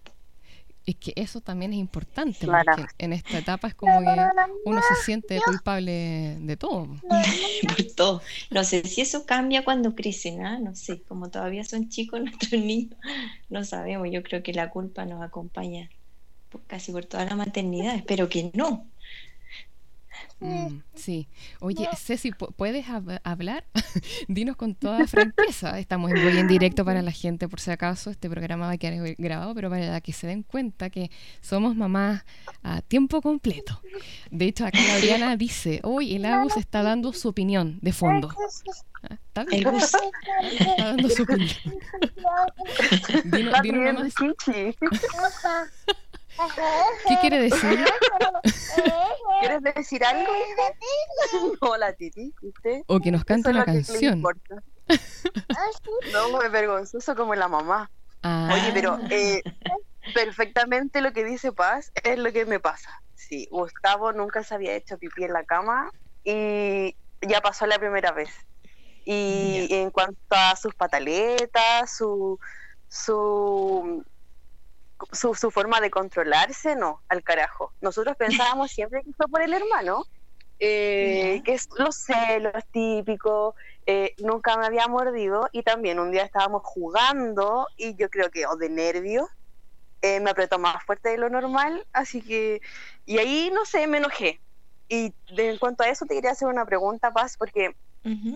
Es 0.87 0.97
que 0.97 1.12
eso 1.17 1.43
también 1.43 1.75
es 1.75 1.79
importante, 1.81 2.47
porque 2.47 2.87
en 2.97 3.12
esta 3.12 3.37
etapa 3.37 3.69
es 3.69 3.75
como 3.75 4.00
que 4.00 4.17
uno 4.65 4.81
se 4.81 4.95
siente 5.05 5.38
culpable 5.45 6.38
de 6.41 6.57
todo. 6.57 6.88
todo. 7.97 8.23
No 8.50 8.65
sé 8.65 8.83
si 8.85 9.03
eso 9.03 9.27
cambia 9.27 9.65
cuando 9.65 9.95
crecen, 9.95 10.47
¿ah? 10.47 10.59
no 10.59 10.75
sé, 10.75 11.03
como 11.03 11.29
todavía 11.29 11.62
son 11.62 11.91
chicos 11.91 12.21
nuestros 12.23 12.53
niños, 12.53 12.97
no 13.50 13.65
sabemos, 13.65 14.09
yo 14.11 14.23
creo 14.23 14.43
que 14.43 14.55
la 14.55 14.71
culpa 14.71 15.05
nos 15.05 15.23
acompaña 15.23 15.91
casi 16.67 16.93
por 16.93 17.05
toda 17.05 17.25
la 17.25 17.37
maternidad, 17.37 17.95
espero 17.95 18.28
que 18.28 18.50
no. 18.55 18.87
Mm, 20.40 20.83
sí. 20.95 21.28
Oye, 21.59 21.88
Ceci, 21.97 22.31
¿puedes 22.31 22.87
hablar? 23.25 23.64
Dinos 24.28 24.57
con 24.57 24.75
toda 24.76 25.07
franqueza. 25.09 25.78
Estamos 25.81 26.12
en, 26.12 26.19
en 26.19 26.47
directo 26.47 26.85
para 26.85 27.02
la 27.02 27.11
gente, 27.11 27.49
por 27.49 27.59
si 27.61 27.73
acaso. 27.73 28.11
Este 28.11 28.31
programa 28.31 28.67
va 28.67 28.73
a 28.73 28.78
quedar 28.78 29.14
grabado, 29.19 29.55
pero 29.55 29.69
para 29.69 30.00
que 30.00 30.12
se 30.12 30.28
den 30.28 30.45
cuenta 30.45 30.90
que 30.90 31.11
somos 31.40 31.75
mamás 31.75 32.25
a 32.62 32.83
tiempo 32.83 33.21
completo. 33.21 33.81
De 34.31 34.45
hecho, 34.45 34.64
acá 34.64 34.78
Adriana 34.95 35.37
dice: 35.37 35.81
Hoy 35.83 36.14
el 36.14 36.25
Agus 36.25 36.57
está 36.57 36.83
dando 36.83 37.12
su 37.12 37.28
opinión 37.28 37.78
de 37.83 37.93
fondo. 37.93 38.31
Ah, 39.02 39.14
¿Está 39.14 39.45
bien? 39.45 39.67
Está 39.75 39.99
dando 40.78 41.09
su 41.09 41.23
opinión. 41.25 41.49
Dino, 43.25 43.52
¿Qué 47.09 47.16
quiere 47.21 47.40
decir? 47.40 47.85
¿Quieres 49.40 49.62
decir 49.62 50.04
algo? 50.04 50.30
Hola, 51.61 51.92
Titi. 51.92 52.35
¿Usted? 52.42 52.83
O 52.87 53.00
que 53.00 53.11
nos 53.11 53.25
canta 53.25 53.50
una 53.50 53.64
canción. 53.64 54.23
no, 56.12 56.42
es 56.42 56.52
vergonzoso 56.52 57.14
como 57.14 57.35
la 57.35 57.49
mamá. 57.49 57.90
Ah. 58.23 58.50
Oye, 58.52 58.71
pero 58.73 58.99
eh, 59.11 59.42
perfectamente 60.14 61.00
lo 61.00 61.12
que 61.12 61.25
dice 61.25 61.52
Paz 61.52 61.92
es 62.02 62.18
lo 62.18 62.33
que 62.33 62.47
me 62.47 62.59
pasa. 62.59 62.90
Sí, 63.14 63.49
Gustavo 63.50 64.12
nunca 64.12 64.42
se 64.42 64.54
había 64.54 64.75
hecho 64.75 64.99
pipí 64.99 65.25
en 65.25 65.33
la 65.33 65.45
cama 65.45 65.90
y 66.25 66.97
ya 67.21 67.40
pasó 67.40 67.66
la 67.66 67.78
primera 67.78 68.12
vez. 68.12 68.30
Y 69.04 69.68
en 69.71 69.90
cuanto 69.90 70.18
a 70.30 70.54
sus 70.57 70.75
pataletas, 70.75 71.97
su, 71.97 72.38
su 72.88 74.04
su, 75.12 75.35
su, 75.35 75.50
forma 75.50 75.81
de 75.81 75.90
controlarse, 75.90 76.76
no, 76.76 77.02
al 77.09 77.23
carajo. 77.23 77.73
Nosotros 77.81 78.17
pensábamos 78.57 78.71
siempre 78.71 79.02
que 79.02 79.12
fue 79.12 79.26
por 79.28 79.43
el 79.43 79.52
hermano, 79.52 80.05
eh, 80.61 81.40
que 81.45 81.55
es 81.55 81.69
los 81.78 81.97
celos 81.97 82.64
típicos, 82.73 83.55
eh, 83.87 84.14
nunca 84.19 84.57
me 84.57 84.67
había 84.67 84.88
mordido 84.88 85.49
y 85.52 85.62
también 85.62 86.00
un 86.00 86.11
día 86.11 86.25
estábamos 86.25 86.62
jugando 86.64 87.69
y 87.76 87.95
yo 87.95 88.11
creo 88.11 88.31
que, 88.31 88.47
o 88.47 88.57
de 88.57 88.69
nervios, 88.69 89.28
eh, 90.02 90.21
me 90.21 90.31
apretó 90.31 90.59
más 90.59 90.83
fuerte 90.85 91.11
de 91.11 91.19
lo 91.19 91.28
normal, 91.28 91.87
así 91.93 92.23
que, 92.23 92.61
y 93.07 93.19
ahí, 93.19 93.50
no 93.52 93.64
sé, 93.64 93.87
me 93.87 93.99
enojé. 93.99 94.40
Y 94.88 95.12
de, 95.35 95.50
en 95.50 95.59
cuanto 95.59 95.85
a 95.85 95.88
eso 95.88 96.07
te 96.07 96.14
quería 96.14 96.33
hacer 96.33 96.49
una 96.49 96.64
pregunta, 96.64 97.12
Paz, 97.12 97.37
porque 97.37 97.75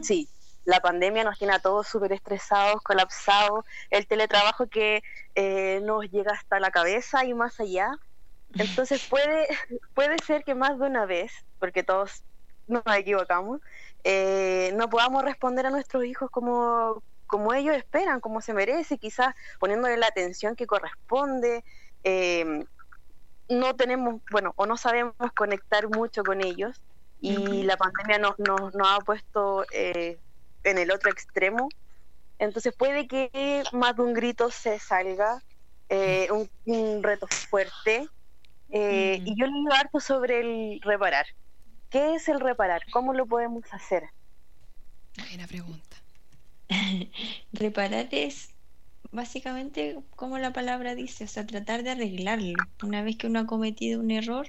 sí, 0.02 0.28
la 0.64 0.80
pandemia 0.80 1.24
nos 1.24 1.38
tiene 1.38 1.54
a 1.54 1.58
todos 1.58 1.88
súper 1.88 2.12
estresados, 2.12 2.80
colapsados, 2.82 3.64
el 3.90 4.06
teletrabajo 4.06 4.66
que 4.68 5.02
eh, 5.34 5.80
nos 5.82 6.10
llega 6.10 6.32
hasta 6.32 6.60
la 6.60 6.70
cabeza 6.70 7.24
y 7.24 7.34
más 7.34 7.58
allá. 7.60 7.92
Entonces 8.54 9.06
puede, 9.10 9.48
puede 9.94 10.16
ser 10.24 10.44
que 10.44 10.54
más 10.54 10.78
de 10.78 10.86
una 10.86 11.06
vez, 11.06 11.32
porque 11.58 11.82
todos 11.82 12.22
nos 12.68 12.82
equivocamos, 12.96 13.60
eh, 14.04 14.72
no 14.76 14.88
podamos 14.88 15.24
responder 15.24 15.66
a 15.66 15.70
nuestros 15.70 16.04
hijos 16.04 16.30
como, 16.30 17.02
como 17.26 17.54
ellos 17.54 17.76
esperan, 17.76 18.20
como 18.20 18.40
se 18.40 18.54
merece, 18.54 18.98
quizás 18.98 19.34
poniéndole 19.58 19.96
la 19.96 20.06
atención 20.06 20.54
que 20.54 20.66
corresponde. 20.66 21.64
Eh, 22.04 22.64
no 23.48 23.74
tenemos, 23.74 24.20
bueno, 24.30 24.52
o 24.56 24.66
no 24.66 24.76
sabemos 24.76 25.14
conectar 25.36 25.88
mucho 25.88 26.22
con 26.22 26.40
ellos 26.40 26.80
y 27.20 27.62
la 27.62 27.76
pandemia 27.76 28.18
nos, 28.18 28.36
nos, 28.38 28.74
nos 28.74 28.88
ha 28.88 28.98
puesto 28.98 29.64
eh, 29.72 30.18
en 30.64 30.78
el 30.78 30.90
otro 30.90 31.10
extremo. 31.10 31.68
Entonces 32.38 32.74
puede 32.76 33.06
que 33.06 33.62
más 33.72 33.96
de 33.96 34.02
un 34.02 34.12
grito 34.12 34.50
se 34.50 34.78
salga, 34.78 35.42
eh, 35.88 36.28
un, 36.66 37.02
reto 37.02 37.26
fuerte. 37.28 38.08
Eh, 38.70 39.20
y 39.24 39.38
yo 39.38 39.46
le 39.46 39.52
digo 39.52 39.72
harto 39.72 40.00
sobre 40.00 40.40
el 40.40 40.80
reparar. 40.82 41.26
¿Qué 41.90 42.14
es 42.14 42.28
el 42.28 42.40
reparar? 42.40 42.82
¿Cómo 42.90 43.12
lo 43.12 43.26
podemos 43.26 43.64
hacer? 43.72 44.04
Buena 45.16 45.46
pregunta. 45.46 45.96
reparar 47.52 48.08
es 48.10 48.52
básicamente 49.10 49.98
como 50.16 50.38
la 50.38 50.52
palabra 50.52 50.94
dice, 50.94 51.24
o 51.24 51.28
sea, 51.28 51.46
tratar 51.46 51.82
de 51.82 51.90
arreglarlo. 51.90 52.54
Una 52.82 53.02
vez 53.02 53.16
que 53.16 53.26
uno 53.26 53.40
ha 53.40 53.46
cometido 53.46 54.00
un 54.00 54.10
error, 54.10 54.48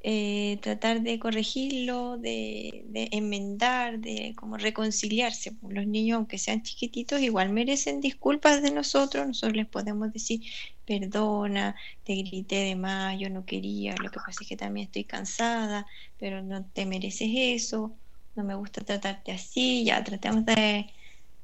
eh, 0.00 0.58
tratar 0.62 1.02
de 1.02 1.18
corregirlo, 1.18 2.18
de, 2.18 2.84
enmendar, 3.12 3.98
de 3.98 4.34
como 4.36 4.56
reconciliarse. 4.56 5.52
Pues, 5.52 5.74
los 5.74 5.86
niños, 5.86 6.16
aunque 6.16 6.38
sean 6.38 6.62
chiquititos, 6.62 7.20
igual 7.20 7.50
merecen 7.50 8.00
disculpas 8.00 8.62
de 8.62 8.70
nosotros. 8.70 9.26
Nosotros 9.26 9.56
les 9.56 9.66
podemos 9.66 10.12
decir, 10.12 10.40
perdona, 10.84 11.76
te 12.04 12.14
grité 12.14 12.56
de 12.56 12.76
más, 12.76 13.18
yo 13.18 13.28
no 13.30 13.44
quería, 13.44 13.94
lo 14.02 14.10
que 14.10 14.20
pasa 14.24 14.38
es 14.42 14.48
que 14.48 14.56
también 14.56 14.86
estoy 14.86 15.04
cansada, 15.04 15.86
pero 16.16 16.42
no 16.42 16.64
te 16.70 16.86
mereces 16.86 17.28
eso, 17.34 17.98
no 18.34 18.44
me 18.44 18.54
gusta 18.54 18.82
tratarte 18.84 19.32
así, 19.32 19.84
ya 19.84 20.02
tratamos 20.04 20.46
de, 20.46 20.86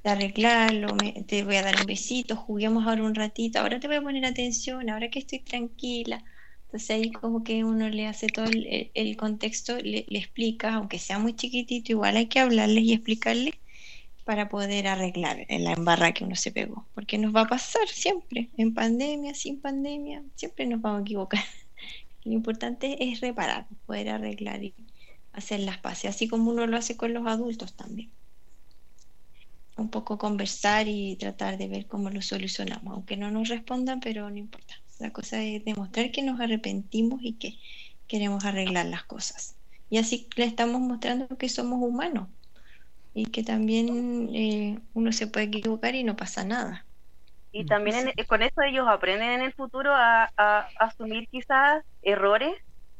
arreglarlo, 0.04 0.96
te 1.26 1.44
voy 1.44 1.56
a 1.56 1.62
dar 1.62 1.76
un 1.80 1.86
besito, 1.86 2.36
juguemos 2.36 2.86
ahora 2.86 3.02
un 3.04 3.14
ratito, 3.14 3.58
ahora 3.60 3.80
te 3.80 3.86
voy 3.88 3.96
a 3.96 4.02
poner 4.02 4.24
atención, 4.26 4.90
ahora 4.90 5.08
que 5.10 5.20
estoy 5.20 5.40
tranquila 5.40 6.22
entonces 6.74 6.90
ahí 6.90 7.12
como 7.12 7.44
que 7.44 7.62
uno 7.62 7.88
le 7.88 8.08
hace 8.08 8.26
todo 8.26 8.46
el, 8.46 9.16
contexto, 9.16 9.78
le, 9.78 10.06
explica, 10.08 10.74
aunque 10.74 10.98
sea 10.98 11.20
muy 11.20 11.36
chiquitito, 11.36 11.92
igual 11.92 12.16
hay 12.16 12.26
que 12.26 12.40
hablarles 12.40 12.82
y 12.82 12.92
explicarles 12.94 13.54
para 14.24 14.48
poder 14.48 14.88
arreglar 14.88 15.46
la 15.48 15.72
embarra 15.72 16.12
que 16.12 16.24
uno 16.24 16.34
se 16.34 16.50
pegó. 16.50 16.84
Porque 16.92 17.16
nos 17.16 17.32
va 17.32 17.42
a 17.42 17.46
pasar 17.46 17.86
siempre, 17.86 18.50
en 18.56 18.74
pandemia, 18.74 19.34
sin 19.34 19.60
pandemia, 19.60 20.24
siempre 20.34 20.66
nos 20.66 20.80
vamos 20.80 20.98
a 20.98 21.02
equivocar. 21.02 21.44
Lo 22.24 22.32
importante 22.32 23.04
es 23.04 23.20
reparar, 23.20 23.68
poder 23.86 24.08
arreglar 24.08 24.64
y 24.64 24.74
hacer 25.32 25.60
las 25.60 25.78
paces, 25.78 26.10
así 26.10 26.26
como 26.26 26.50
uno 26.50 26.66
lo 26.66 26.76
hace 26.76 26.96
con 26.96 27.14
los 27.14 27.24
adultos 27.28 27.74
también. 27.74 28.10
un 29.76 29.90
poco 29.90 30.18
conversar 30.18 30.88
y 30.88 31.14
tratar 31.16 31.56
de 31.56 31.68
ver 31.68 31.86
cómo 31.86 32.10
lo 32.10 32.20
solucionamos, 32.20 32.94
aunque 32.94 33.16
no 33.16 33.30
nos 33.30 33.48
respondan, 33.48 34.00
pero 34.00 34.28
no 34.28 34.38
importa. 34.38 34.74
La 34.98 35.10
cosa 35.10 35.42
es 35.42 35.64
demostrar 35.64 36.10
que 36.12 36.22
nos 36.22 36.40
arrepentimos 36.40 37.20
y 37.22 37.34
que 37.34 37.58
queremos 38.06 38.44
arreglar 38.44 38.86
las 38.86 39.04
cosas. 39.04 39.56
Y 39.90 39.98
así 39.98 40.28
le 40.36 40.44
estamos 40.44 40.80
mostrando 40.80 41.28
que 41.36 41.48
somos 41.48 41.80
humanos 41.80 42.28
y 43.12 43.26
que 43.26 43.42
también 43.42 44.28
eh, 44.34 44.80
uno 44.92 45.12
se 45.12 45.26
puede 45.26 45.46
equivocar 45.46 45.94
y 45.94 46.04
no 46.04 46.16
pasa 46.16 46.44
nada. 46.44 46.86
Y 47.52 47.66
también 47.66 48.12
con 48.26 48.42
eso 48.42 48.62
ellos 48.62 48.86
aprenden 48.88 49.30
en 49.30 49.42
el 49.42 49.54
futuro 49.54 49.92
a, 49.94 50.28
asumir 50.76 51.28
quizás 51.28 51.84
errores 52.02 52.52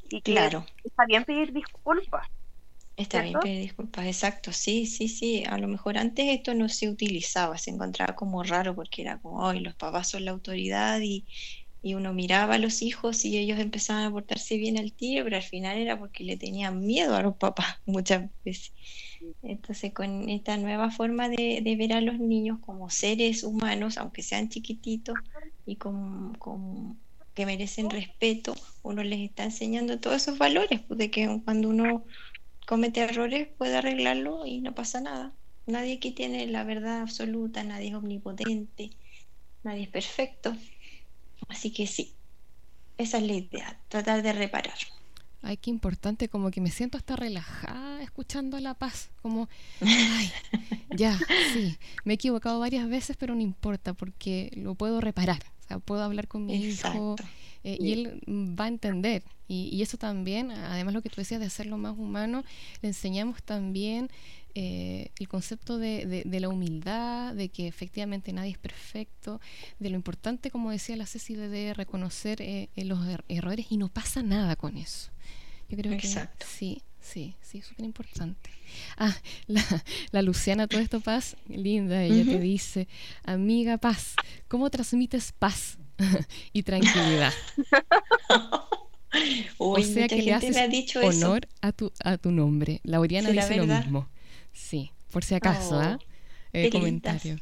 y 0.09 0.21
que 0.21 0.31
claro. 0.31 0.65
está 0.83 1.05
bien 1.05 1.25
pedir 1.25 1.51
disculpas. 1.51 2.25
Está 2.95 3.21
bien 3.21 3.37
pedir 3.41 3.59
disculpas, 3.59 4.05
exacto, 4.05 4.53
sí, 4.53 4.85
sí, 4.85 5.09
sí. 5.09 5.43
A 5.45 5.57
lo 5.57 5.67
mejor 5.67 5.97
antes 5.97 6.27
esto 6.29 6.53
no 6.53 6.69
se 6.69 6.87
utilizaba, 6.87 7.57
se 7.57 7.71
encontraba 7.71 8.15
como 8.15 8.41
raro 8.43 8.73
porque 8.73 9.01
era 9.01 9.19
como, 9.19 9.45
ay, 9.45 9.59
los 9.59 9.75
papás 9.75 10.09
son 10.09 10.23
la 10.23 10.31
autoridad 10.31 11.01
y, 11.01 11.27
y 11.85 11.93
uno 11.93 12.13
miraba 12.13 12.55
a 12.55 12.57
los 12.57 12.81
hijos 12.81 13.23
y 13.25 13.37
ellos 13.37 13.59
empezaban 13.59 14.05
a 14.05 14.11
portarse 14.11 14.57
bien 14.57 14.79
al 14.79 14.91
tiro, 14.91 15.23
pero 15.23 15.35
al 15.35 15.43
final 15.43 15.77
era 15.77 15.99
porque 15.99 16.23
le 16.23 16.35
tenían 16.35 16.83
miedo 16.83 17.15
a 17.15 17.21
los 17.21 17.35
papás 17.37 17.79
muchas 17.85 18.27
veces. 18.43 18.73
Entonces, 19.43 19.93
con 19.93 20.27
esta 20.27 20.57
nueva 20.57 20.89
forma 20.89 21.29
de, 21.29 21.75
ver 21.77 21.93
a 21.93 22.01
los 22.01 22.17
niños 22.17 22.57
como 22.59 22.89
seres 22.89 23.43
humanos, 23.43 23.99
aunque 23.99 24.23
sean 24.23 24.49
chiquititos 24.49 25.15
y 25.63 25.75
con, 25.75 26.33
que 27.35 27.45
merecen 27.45 27.91
respeto, 27.91 28.55
uno 28.81 29.03
les 29.03 29.19
está 29.19 29.43
enseñando 29.43 29.99
todos 29.99 30.23
esos 30.23 30.39
valores, 30.39 30.81
pues, 30.87 30.97
de 30.97 31.11
que 31.11 31.39
cuando 31.45 31.69
uno 31.69 32.03
comete 32.65 33.01
errores 33.01 33.47
puede 33.59 33.77
arreglarlo 33.77 34.47
y 34.47 34.61
no 34.61 34.73
pasa 34.73 35.01
nada. 35.01 35.35
Nadie 35.67 35.97
aquí 35.97 36.13
tiene 36.13 36.47
la 36.47 36.63
verdad 36.63 37.01
absoluta, 37.01 37.63
nadie 37.63 37.89
es 37.89 37.93
omnipotente, 37.93 38.89
nadie 39.61 39.83
es 39.83 39.89
perfecto. 39.89 40.57
Así 41.47 41.71
que 41.71 41.87
sí, 41.87 42.13
esa 42.97 43.17
es 43.17 43.23
la 43.23 43.33
idea, 43.33 43.79
tratar 43.89 44.21
de 44.21 44.33
reparar. 44.33 44.77
Ay, 45.41 45.57
qué 45.57 45.69
importante, 45.69 46.27
como 46.27 46.49
que 46.49 46.59
me 46.59 46.71
siento 46.71 46.97
hasta 46.97 47.15
relajada 47.15 48.01
escuchando 48.01 48.59
La 48.59 48.73
Paz, 48.73 49.11
como, 49.21 49.47
ay, 49.81 50.31
ya, 50.89 51.19
sí, 51.53 51.77
me 52.03 52.13
he 52.13 52.15
equivocado 52.15 52.59
varias 52.59 52.89
veces, 52.89 53.15
pero 53.17 53.35
no 53.35 53.41
importa, 53.41 53.93
porque 53.93 54.51
lo 54.55 54.73
puedo 54.73 55.01
reparar, 55.01 55.43
o 55.59 55.67
sea, 55.67 55.79
puedo 55.79 56.01
hablar 56.01 56.27
con 56.27 56.47
mi 56.47 56.55
hijo 56.55 57.15
eh, 57.63 57.77
y 57.79 57.93
él 57.93 58.21
va 58.27 58.65
a 58.65 58.69
entender. 58.69 59.23
Y, 59.47 59.81
eso 59.81 59.97
también, 59.97 60.51
además 60.51 60.93
lo 60.93 61.01
que 61.01 61.09
tú 61.09 61.17
decías 61.17 61.39
de 61.39 61.45
hacerlo 61.47 61.77
más 61.77 61.97
humano, 61.97 62.43
le 62.81 62.89
enseñamos 62.89 63.43
también 63.43 64.09
eh, 64.57 65.11
el 65.19 65.27
concepto 65.27 65.77
de, 65.77 66.23
de, 66.25 66.39
la 66.39 66.47
humildad, 66.47 67.35
de 67.35 67.49
que 67.49 67.67
efectivamente 67.67 68.31
nadie 68.31 68.51
es 68.51 68.57
perfecto, 68.57 69.41
de 69.79 69.89
lo 69.89 69.97
importante, 69.97 70.49
como 70.49 70.71
decía 70.71 70.95
la 70.95 71.05
Ceci, 71.05 71.35
de 71.35 71.73
reconocer 71.73 72.41
eh, 72.41 72.69
los 72.77 73.05
er-, 73.05 73.25
errores 73.27 73.65
y 73.69 73.75
no 73.75 73.89
pasa 73.89 74.23
nada 74.23 74.55
con 74.55 74.77
eso. 74.77 75.11
Yo 75.67 75.75
creo 75.75 75.97
que 75.97 76.07
sí, 76.45 76.81
sí, 77.01 77.35
sí, 77.41 77.61
súper 77.61 77.85
importante. 77.85 78.49
Ah, 78.97 79.13
la, 79.47 79.61
la, 80.11 80.21
Luciana, 80.21 80.67
todo 80.67 80.79
esto 80.79 81.01
paz, 81.01 81.35
linda, 81.49 82.03
ella 82.03 82.23
te 82.23 82.39
dice, 82.39 82.87
amiga 83.25 83.77
paz, 83.77 84.15
¿cómo 84.47 84.69
transmites 84.69 85.33
paz 85.33 85.77
y 86.53 86.63
tranquilidad? 86.63 87.33
o 89.57 89.81
sea 89.81 90.07
que 90.07 90.21
le 90.21 90.33
haces 90.33 90.69
dicho 90.69 91.01
honor 91.01 91.47
a 91.61 91.73
tu 91.73 91.91
a 92.03 92.17
tu 92.17 92.31
nombre. 92.31 92.79
Lauriana 92.83 93.31
dice 93.31 93.57
lo 93.57 93.67
mismo. 93.67 94.07
Sí, 94.55 94.91
por 95.11 95.23
si 95.23 95.35
acaso, 95.35 95.79
¿ah? 95.79 95.99
Oh, 95.99 96.05
eh, 96.53 96.69
comentario. 96.69 97.37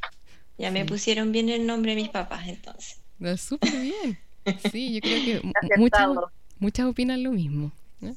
Ya 0.58 0.70
me 0.70 0.84
pusieron 0.84 1.32
bien 1.32 1.48
el 1.48 1.66
nombre 1.66 1.94
de 1.94 2.02
mis 2.02 2.10
papás 2.10 2.48
entonces. 2.48 3.00
Súper 3.40 3.72
bien. 3.80 4.18
Sí, 4.70 4.94
yo 4.94 5.00
creo 5.00 5.24
que 5.24 5.52
muchas, 5.78 6.08
muchas 6.58 6.86
opinan 6.86 7.22
lo 7.22 7.32
mismo. 7.32 7.72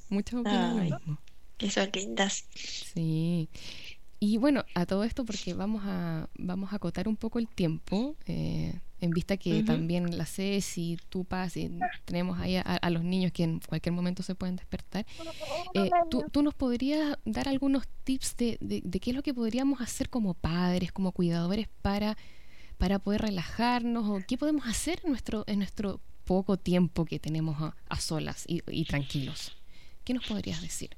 Muchas 0.10 0.42
opiniones. 0.42 0.94
Que 1.58 1.70
son 1.70 1.90
lindas. 1.94 2.46
Sí. 2.54 3.50
Y 4.20 4.38
bueno, 4.38 4.66
a 4.74 4.86
todo 4.86 5.04
esto 5.04 5.24
porque 5.26 5.54
vamos 5.54 5.84
a 5.86 6.28
vamos 6.38 6.74
a 6.74 6.78
acotar 6.78 7.08
un 7.08 7.16
poco 7.16 7.38
el 7.40 7.48
tiempo, 7.48 8.16
eh, 8.26 8.74
en 9.00 9.12
vista 9.12 9.38
que 9.38 9.64
también 9.64 10.18
la 10.18 10.26
Ceci, 10.26 10.98
tú, 11.10 11.24
Paz, 11.24 11.56
y 11.58 11.70
tenemos 12.06 12.40
ahí 12.40 12.56
a, 12.56 12.90
los 12.90 13.04
niños 13.04 13.32
que 13.32 13.44
en 13.44 13.60
cualquier 13.60 13.94
momento 13.94 14.24
se 14.24 14.36
pueden 14.36 14.56
despertar. 14.56 15.06
Eh, 15.74 15.90
¿tú, 16.10 16.26
¿tú, 16.32 16.42
nos 16.42 16.56
podrías 16.56 17.18
dar 17.24 17.48
algunos 17.48 17.88
tips 18.04 18.38
de, 18.38 18.58
de, 18.60 19.00
qué 19.00 19.12
es 19.12 19.16
lo 19.16 19.22
que 19.22 19.34
podríamos 19.34 19.82
hacer 19.82 20.10
como 20.10 20.34
padres, 20.34 20.92
como 20.92 21.12
cuidadores 21.12 21.68
para, 21.82 22.18
para 22.78 23.00
poder 23.00 23.22
relajarnos 23.22 24.10
o 24.10 24.26
qué 24.28 24.38
podemos 24.38 24.66
hacer 24.66 25.02
en 25.04 25.12
nuestro, 25.12 25.44
en 25.48 25.60
nuestro 25.60 26.02
poco 26.24 26.58
tiempo 26.58 27.06
que 27.06 27.20
tenemos 27.20 27.58
a, 27.88 28.00
solas 28.00 28.46
y 28.48 28.86
tranquilos? 28.86 29.56
¿Qué 30.04 30.14
nos 30.14 30.26
podrías 30.26 30.62
decir? 30.62 30.98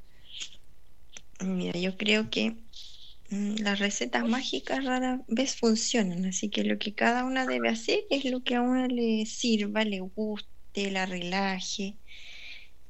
Mira, 1.42 1.80
yo 1.80 1.98
creo 1.98 2.30
que 2.30 2.58
las 3.30 3.80
recetas 3.80 4.28
mágicas 4.28 4.84
rara 4.84 5.22
vez 5.28 5.56
funcionan, 5.56 6.26
así 6.26 6.50
que 6.50 6.64
lo 6.64 6.80
que 6.80 6.96
cada 6.96 7.26
una 7.26 7.46
debe 7.46 7.70
hacer 7.70 8.00
es 8.10 8.26
lo 8.26 8.44
que 8.44 8.56
a 8.56 8.62
una 8.62 8.88
le 8.88 9.26
sirva, 9.26 9.84
le 9.84 10.00
guste, 10.00 10.92
la 10.92 11.06
relaje. 11.06 11.98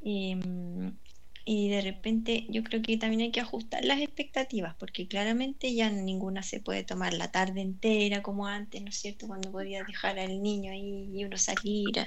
Em, 0.01 0.97
y 1.45 1.69
de 1.69 1.81
repente 1.81 2.45
yo 2.49 2.63
creo 2.63 2.81
que 2.81 2.97
también 2.97 3.21
hay 3.21 3.31
que 3.31 3.41
ajustar 3.41 3.83
las 3.83 3.99
expectativas, 3.99 4.75
porque 4.75 5.07
claramente 5.07 5.73
ya 5.73 5.89
ninguna 5.89 6.43
se 6.43 6.59
puede 6.61 6.83
tomar 6.83 7.13
la 7.13 7.31
tarde 7.31 7.61
entera 7.61 8.21
como 8.21 8.47
antes, 8.47 8.81
¿no 8.81 8.89
es 8.89 8.97
cierto? 8.97 9.27
Cuando 9.27 9.51
podía 9.51 9.83
dejar 9.83 10.19
al 10.19 10.41
niño 10.41 10.71
ahí 10.71 11.09
y 11.13 11.25
uno 11.25 11.37
salir 11.37 11.99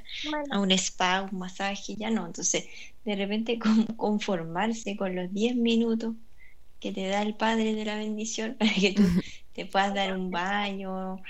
a, 0.51 0.61
un 0.61 0.71
spa, 0.73 1.23
un 1.31 1.38
masaje, 1.38 1.97
ya 1.97 2.11
no. 2.11 2.27
Entonces, 2.27 2.66
de 3.05 3.16
repente 3.16 3.59
conformarse 3.97 4.97
con 4.97 5.16
los 5.16 5.33
10 5.33 5.57
minutos 5.57 6.14
que 6.83 6.90
te 6.90 7.07
da 7.07 7.23
el 7.23 7.35
Padre 7.35 7.75
de 7.75 7.85
la 7.85 7.97
bendición 7.97 8.57
para 8.59 8.75
que 8.75 8.92
tú 8.92 9.05
te 9.53 9.66
puedas 9.66 9.95
dar 9.95 10.18
un 10.18 10.31
baño, 10.31 11.23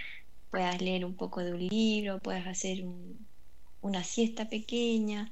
puedas 0.51 0.81
leer 0.81 1.05
un 1.05 1.15
poco 1.15 1.43
de 1.43 1.53
un 1.53 1.69
libro, 1.69 2.19
puedas 2.21 2.47
hacer 2.47 2.83
un, 2.85 3.19
una 3.83 4.03
siesta 4.03 4.49
pequeña, 4.49 5.31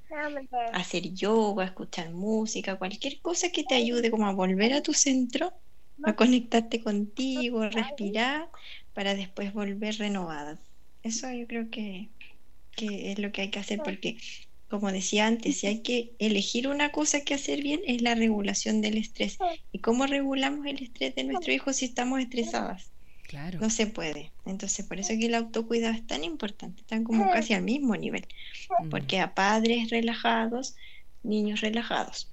hacer 0.74 1.14
yoga, 1.14 1.64
escuchar 1.64 2.10
música, 2.10 2.76
cualquier 2.76 3.20
cosa 3.20 3.50
que 3.50 3.64
te 3.64 3.74
ayude 3.74 4.10
como 4.10 4.26
a 4.26 4.32
volver 4.32 4.74
a 4.74 4.82
tu 4.82 4.92
centro, 4.92 5.52
a 6.02 6.14
conectarte 6.14 6.82
contigo, 6.82 7.66
respirar, 7.68 8.50
para 8.92 9.14
después 9.14 9.54
volver 9.54 9.96
renovada. 9.96 10.58
Eso 11.02 11.30
yo 11.32 11.46
creo 11.46 11.70
que, 11.70 12.10
que 12.76 13.12
es 13.12 13.18
lo 13.18 13.32
que 13.32 13.42
hay 13.42 13.50
que 13.50 13.60
hacer 13.60 13.80
porque, 13.82 14.18
como 14.70 14.92
decía 14.92 15.26
antes, 15.26 15.58
si 15.58 15.66
hay 15.66 15.80
que 15.80 16.12
elegir 16.20 16.68
una 16.68 16.92
cosa 16.92 17.22
que 17.22 17.34
hacer 17.34 17.60
bien 17.60 17.80
es 17.86 18.02
la 18.02 18.14
regulación 18.14 18.80
del 18.80 18.98
estrés. 18.98 19.36
¿Y 19.72 19.80
cómo 19.80 20.06
regulamos 20.06 20.64
el 20.64 20.80
estrés 20.80 21.14
de 21.16 21.24
nuestro 21.24 21.52
hijo 21.52 21.72
si 21.72 21.86
estamos 21.86 22.20
estresadas? 22.20 22.92
No 23.60 23.68
se 23.68 23.88
puede. 23.88 24.30
Entonces, 24.46 24.86
por 24.86 25.00
eso 25.00 25.12
que 25.18 25.26
el 25.26 25.34
autocuidado 25.34 25.94
es 25.94 26.06
tan 26.06 26.22
importante, 26.22 26.82
están 26.82 27.02
como 27.02 27.30
casi 27.32 27.52
al 27.52 27.62
mismo 27.62 27.96
nivel, 27.96 28.26
porque 28.90 29.18
a 29.18 29.34
padres 29.34 29.90
relajados, 29.90 30.76
niños 31.24 31.60
relajados. 31.60 32.32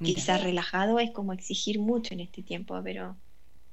Quizás 0.00 0.44
relajado 0.44 1.00
es 1.00 1.10
como 1.10 1.32
exigir 1.32 1.80
mucho 1.80 2.14
en 2.14 2.20
este 2.20 2.42
tiempo, 2.42 2.80
pero 2.84 3.16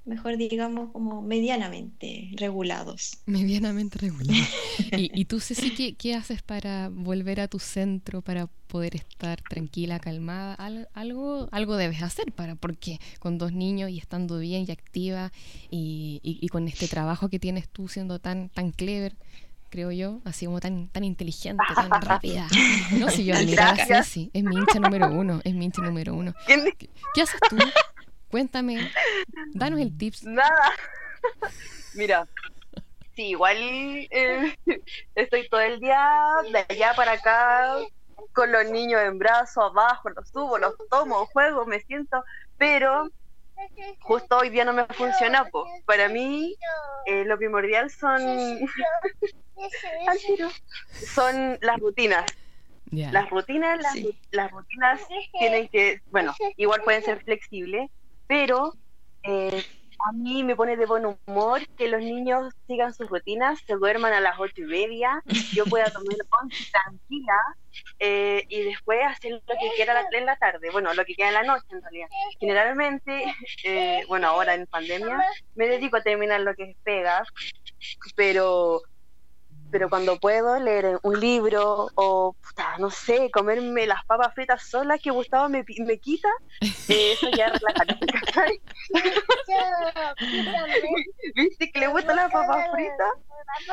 mejor 0.05 0.37
digamos 0.37 0.91
como 0.91 1.21
medianamente 1.21 2.29
regulados. 2.35 3.17
Medianamente 3.25 3.97
regulados. 3.99 4.47
¿Y, 4.97 5.11
y 5.13 5.25
tú, 5.25 5.39
Ceci, 5.41 5.71
¿qué, 5.71 5.95
qué 5.95 6.15
haces 6.15 6.41
para 6.41 6.89
volver 6.89 7.41
a 7.41 7.47
tu 7.47 7.59
centro, 7.59 8.21
para 8.21 8.47
poder 8.67 8.95
estar 8.95 9.41
tranquila, 9.41 9.99
calmada? 9.99 10.53
algo, 10.93 11.49
algo 11.51 11.75
debes 11.75 12.03
hacer 12.03 12.31
para, 12.31 12.55
porque 12.55 12.99
con 13.19 13.37
dos 13.37 13.51
niños 13.51 13.89
y 13.89 13.97
estando 13.97 14.39
bien 14.39 14.65
y 14.67 14.71
activa 14.71 15.31
y, 15.69 16.19
y, 16.23 16.47
con 16.49 16.67
este 16.67 16.87
trabajo 16.87 17.29
que 17.29 17.39
tienes 17.39 17.67
tú 17.69 17.87
siendo 17.87 18.19
tan, 18.19 18.49
tan 18.49 18.71
clever, 18.71 19.15
creo 19.69 19.91
yo, 19.91 20.21
así 20.23 20.45
como 20.45 20.59
tan, 20.59 20.87
tan 20.89 21.03
inteligente, 21.03 21.63
tan 21.73 21.89
rápida. 22.01 22.47
No, 22.99 23.09
si 23.09 23.25
yo 23.25 23.35
admiro 23.35 23.63
a 23.63 23.75
Ceci, 23.75 24.29
es 24.33 24.43
mi 24.43 24.55
hincha 24.55 24.79
número 24.79 25.11
uno, 25.11 25.41
es 25.43 25.53
mi 25.53 25.65
hincha 25.65 25.81
número 25.81 26.13
uno. 26.13 26.33
¿Qué 26.45 27.21
haces 27.21 27.39
tú? 27.49 27.57
Cuéntame, 28.35 28.91
danos 29.53 29.79
el 29.79 29.97
tips. 29.97 30.25
Nada. 30.25 30.73
Mira, 31.93 32.27
sí, 33.15 33.27
igual 33.27 33.55
eh, 33.57 34.53
estoy 35.15 35.47
todo 35.47 35.61
el 35.61 35.79
día 35.79 36.19
de 36.51 36.65
allá 36.67 36.93
para 36.97 37.13
acá 37.13 37.77
con 38.33 38.51
los 38.51 38.69
niños 38.69 38.99
en 39.03 39.19
brazos, 39.19 39.63
abajo, 39.63 40.09
los 40.09 40.27
subo, 40.27 40.57
los 40.57 40.73
tomo, 40.89 41.25
juego, 41.27 41.65
me 41.65 41.79
siento, 41.79 42.25
pero 42.57 43.09
justo 44.01 44.39
hoy 44.39 44.49
día 44.49 44.65
no 44.65 44.73
me 44.73 44.85
funciona. 44.87 45.49
Para 45.85 46.09
mí, 46.09 46.57
eh, 47.05 47.23
lo 47.23 47.37
primordial 47.37 47.89
son, 47.89 48.19
son 51.13 51.57
las 51.61 51.79
rutinas. 51.79 52.25
Las 52.91 53.29
rutinas, 53.29 53.79
las, 53.81 53.95
las 54.31 54.51
rutinas 54.51 54.99
tienen 55.39 55.69
que, 55.69 56.01
bueno, 56.11 56.35
igual 56.57 56.81
pueden 56.83 57.01
ser 57.01 57.23
flexibles, 57.23 57.89
pero 58.27 58.73
eh, 59.23 59.63
a 60.07 60.11
mí 60.11 60.43
me 60.43 60.55
pone 60.55 60.77
de 60.77 60.85
buen 60.85 61.05
humor 61.05 61.61
que 61.77 61.87
los 61.87 62.01
niños 62.01 62.53
sigan 62.67 62.93
sus 62.93 63.09
rutinas, 63.09 63.59
se 63.65 63.73
duerman 63.73 64.13
a 64.13 64.19
las 64.19 64.39
ocho 64.39 64.61
y 64.61 64.65
media, 64.65 65.23
yo 65.53 65.65
pueda 65.65 65.85
tomar 65.91 66.15
tranquila 66.71 67.37
eh, 67.99 68.43
y 68.49 68.63
después 68.63 68.99
hacer 69.05 69.31
lo 69.31 69.39
que 69.59 69.71
quiera 69.75 70.05
en 70.11 70.25
la 70.25 70.35
tarde, 70.35 70.69
bueno, 70.71 70.93
lo 70.93 71.05
que 71.05 71.15
queda 71.15 71.29
en 71.29 71.33
la 71.33 71.43
noche 71.43 71.65
en 71.69 71.81
realidad. 71.81 72.07
Generalmente, 72.39 73.35
eh, 73.63 74.03
bueno, 74.07 74.27
ahora 74.27 74.53
en 74.53 74.67
pandemia, 74.67 75.23
me 75.55 75.67
dedico 75.67 75.97
a 75.97 76.01
terminar 76.01 76.41
lo 76.41 76.53
que 76.55 76.71
es 76.71 76.77
pega, 76.83 77.23
pero 78.15 78.81
pero 79.71 79.89
cuando 79.89 80.19
puedo 80.19 80.59
leer 80.59 80.99
un 81.03 81.19
libro 81.19 81.89
o, 81.95 82.35
no 82.79 82.89
sé, 82.89 83.29
comerme 83.31 83.87
las 83.87 84.05
papas 84.05 84.33
fritas 84.33 84.63
solas 84.63 85.01
que 85.01 85.11
Gustavo 85.11 85.49
me, 85.49 85.65
me 85.79 85.97
quita, 85.97 86.29
eh, 86.61 87.13
eso 87.13 87.29
ya 87.31 87.47
relaja. 87.47 87.85
¿Viste 91.35 91.71
que 91.71 91.79
le 91.79 91.87
gustan 91.87 92.15
las 92.15 92.31
papas 92.31 92.71
fritas? 92.71 93.11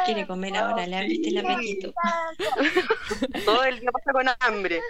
Quiere 0.04 0.26
comer 0.26 0.56
ahora, 0.56 0.86
le 0.86 0.96
abriste 0.96 1.28
el 1.28 1.38
apetito. 1.38 1.92
Todo 3.44 3.64
el 3.64 3.80
día 3.80 3.90
pasa 3.90 4.12
con 4.12 4.26
hambre. 4.40 4.80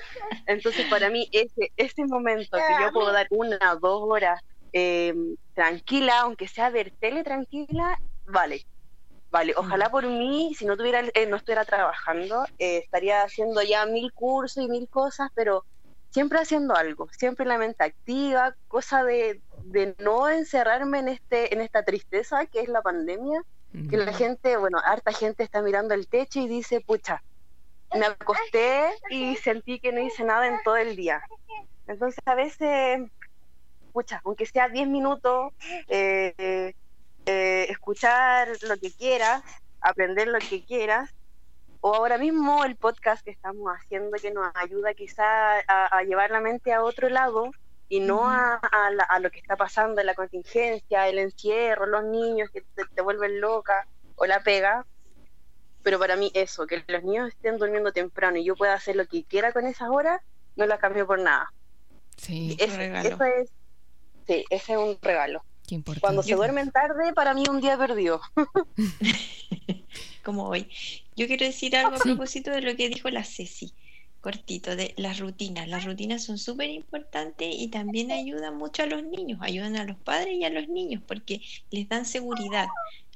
Entonces, 0.46 0.86
para 0.86 1.10
mí, 1.10 1.28
ese, 1.32 1.72
ese 1.76 2.04
momento 2.06 2.56
que 2.56 2.82
yo 2.82 2.92
puedo 2.92 3.12
dar 3.12 3.26
una, 3.30 3.58
dos 3.80 4.02
horas 4.04 4.40
eh, 4.72 5.14
tranquila, 5.54 6.20
aunque 6.20 6.48
sea 6.48 6.70
ver 6.70 6.92
tele 7.00 7.22
tranquila, 7.22 7.98
vale 8.26 8.64
Vale, 9.32 9.54
ojalá 9.56 9.90
por 9.90 10.06
mí, 10.06 10.54
si 10.54 10.66
no 10.66 10.76
tuviera, 10.76 11.00
eh, 11.14 11.26
no 11.26 11.36
estuviera 11.36 11.64
trabajando, 11.64 12.44
eh, 12.58 12.82
estaría 12.84 13.22
haciendo 13.22 13.62
ya 13.62 13.86
mil 13.86 14.12
cursos 14.12 14.62
y 14.62 14.68
mil 14.68 14.86
cosas, 14.90 15.30
pero 15.34 15.64
siempre 16.10 16.38
haciendo 16.38 16.76
algo, 16.76 17.08
siempre 17.12 17.46
la 17.46 17.56
mente 17.56 17.82
activa, 17.82 18.54
cosa 18.68 19.02
de, 19.04 19.40
de 19.64 19.96
no 20.00 20.28
encerrarme 20.28 20.98
en 20.98 21.08
este, 21.08 21.54
en 21.54 21.62
esta 21.62 21.82
tristeza 21.82 22.44
que 22.44 22.60
es 22.60 22.68
la 22.68 22.82
pandemia, 22.82 23.42
que 23.88 23.96
la 23.96 24.12
gente, 24.12 24.58
bueno, 24.58 24.78
harta 24.84 25.12
gente 25.12 25.42
está 25.42 25.62
mirando 25.62 25.94
el 25.94 26.08
techo 26.08 26.40
y 26.40 26.46
dice, 26.46 26.82
pucha, 26.82 27.22
me 27.94 28.04
acosté 28.04 28.90
y 29.08 29.36
sentí 29.36 29.80
que 29.80 29.92
no 29.92 30.02
hice 30.02 30.24
nada 30.24 30.46
en 30.46 30.62
todo 30.62 30.76
el 30.76 30.94
día. 30.94 31.22
Entonces 31.86 32.20
a 32.26 32.34
veces, 32.34 33.00
pucha, 33.94 34.20
aunque 34.24 34.44
sea 34.44 34.68
10 34.68 34.88
minutos, 34.88 35.54
eh, 35.88 36.74
eh, 37.26 37.66
escuchar 37.68 38.48
lo 38.62 38.76
que 38.78 38.92
quieras, 38.92 39.42
aprender 39.80 40.28
lo 40.28 40.38
que 40.38 40.64
quieras, 40.64 41.14
o 41.80 41.94
ahora 41.94 42.16
mismo 42.16 42.64
el 42.64 42.76
podcast 42.76 43.24
que 43.24 43.32
estamos 43.32 43.72
haciendo 43.72 44.16
que 44.16 44.30
nos 44.30 44.50
ayuda 44.54 44.94
quizá 44.94 45.58
a, 45.66 46.02
llevar 46.04 46.30
la 46.30 46.40
mente 46.40 46.72
a 46.72 46.82
otro 46.82 47.08
lado 47.08 47.50
y 47.88 47.98
no 47.98 48.22
a, 48.24 48.60
lo 49.20 49.30
que 49.30 49.40
está 49.40 49.56
pasando 49.56 50.00
en 50.00 50.06
la 50.06 50.14
contingencia, 50.14 51.08
el 51.08 51.18
encierro, 51.18 51.86
los 51.86 52.04
niños 52.04 52.50
que 52.50 52.62
te, 52.94 53.02
vuelven 53.02 53.40
loca 53.40 53.86
o 54.14 54.26
la 54.26 54.42
pega. 54.42 54.86
Pero 55.82 55.98
para 55.98 56.14
mí 56.14 56.30
eso, 56.34 56.68
que 56.68 56.84
los 56.86 57.02
niños 57.02 57.28
estén 57.28 57.58
durmiendo 57.58 57.92
temprano 57.92 58.38
y 58.38 58.44
yo 58.44 58.54
pueda 58.54 58.74
hacer 58.74 58.94
lo 58.94 59.06
que 59.06 59.24
quiera 59.24 59.52
con 59.52 59.66
esas 59.66 59.90
horas, 59.90 60.20
no 60.54 60.66
la 60.66 60.78
cambio 60.78 61.04
por 61.04 61.18
nada. 61.18 61.52
Sí, 62.16 62.56
eso 62.60 62.80
es, 63.24 63.50
sí, 64.26 64.44
ese 64.50 64.72
es 64.72 64.78
un 64.78 64.96
regalo. 65.02 65.42
Cuando 66.00 66.22
se 66.22 66.34
duermen 66.34 66.70
tarde, 66.70 67.12
para 67.14 67.32
mí 67.34 67.44
un 67.48 67.60
día 67.60 67.78
perdió. 67.78 68.20
Como 70.24 70.48
hoy. 70.48 70.68
Yo 71.16 71.26
quiero 71.26 71.46
decir 71.46 71.76
algo 71.76 71.96
a 71.96 71.98
propósito 71.98 72.50
de 72.50 72.60
lo 72.60 72.76
que 72.76 72.88
dijo 72.88 73.08
la 73.10 73.24
Ceci, 73.24 73.72
cortito, 74.20 74.76
de 74.76 74.94
las 74.96 75.18
rutinas. 75.18 75.68
Las 75.68 75.84
rutinas 75.84 76.24
son 76.24 76.38
súper 76.38 76.68
importantes 76.70 77.48
y 77.50 77.68
también 77.68 78.12
ayudan 78.12 78.56
mucho 78.56 78.82
a 78.82 78.86
los 78.86 79.02
niños, 79.02 79.38
ayudan 79.42 79.76
a 79.76 79.84
los 79.84 79.96
padres 79.98 80.34
y 80.34 80.44
a 80.44 80.50
los 80.50 80.68
niños 80.68 81.02
porque 81.06 81.40
les 81.70 81.88
dan 81.88 82.04
seguridad, 82.04 82.68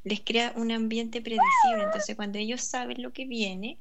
les 0.04 0.20
crea 0.20 0.52
un 0.56 0.72
ambiente 0.72 1.20
predecible. 1.20 1.84
Entonces, 1.84 2.16
cuando 2.16 2.38
ellos 2.38 2.62
saben 2.62 3.02
lo 3.02 3.12
que 3.12 3.26
viene, 3.26 3.78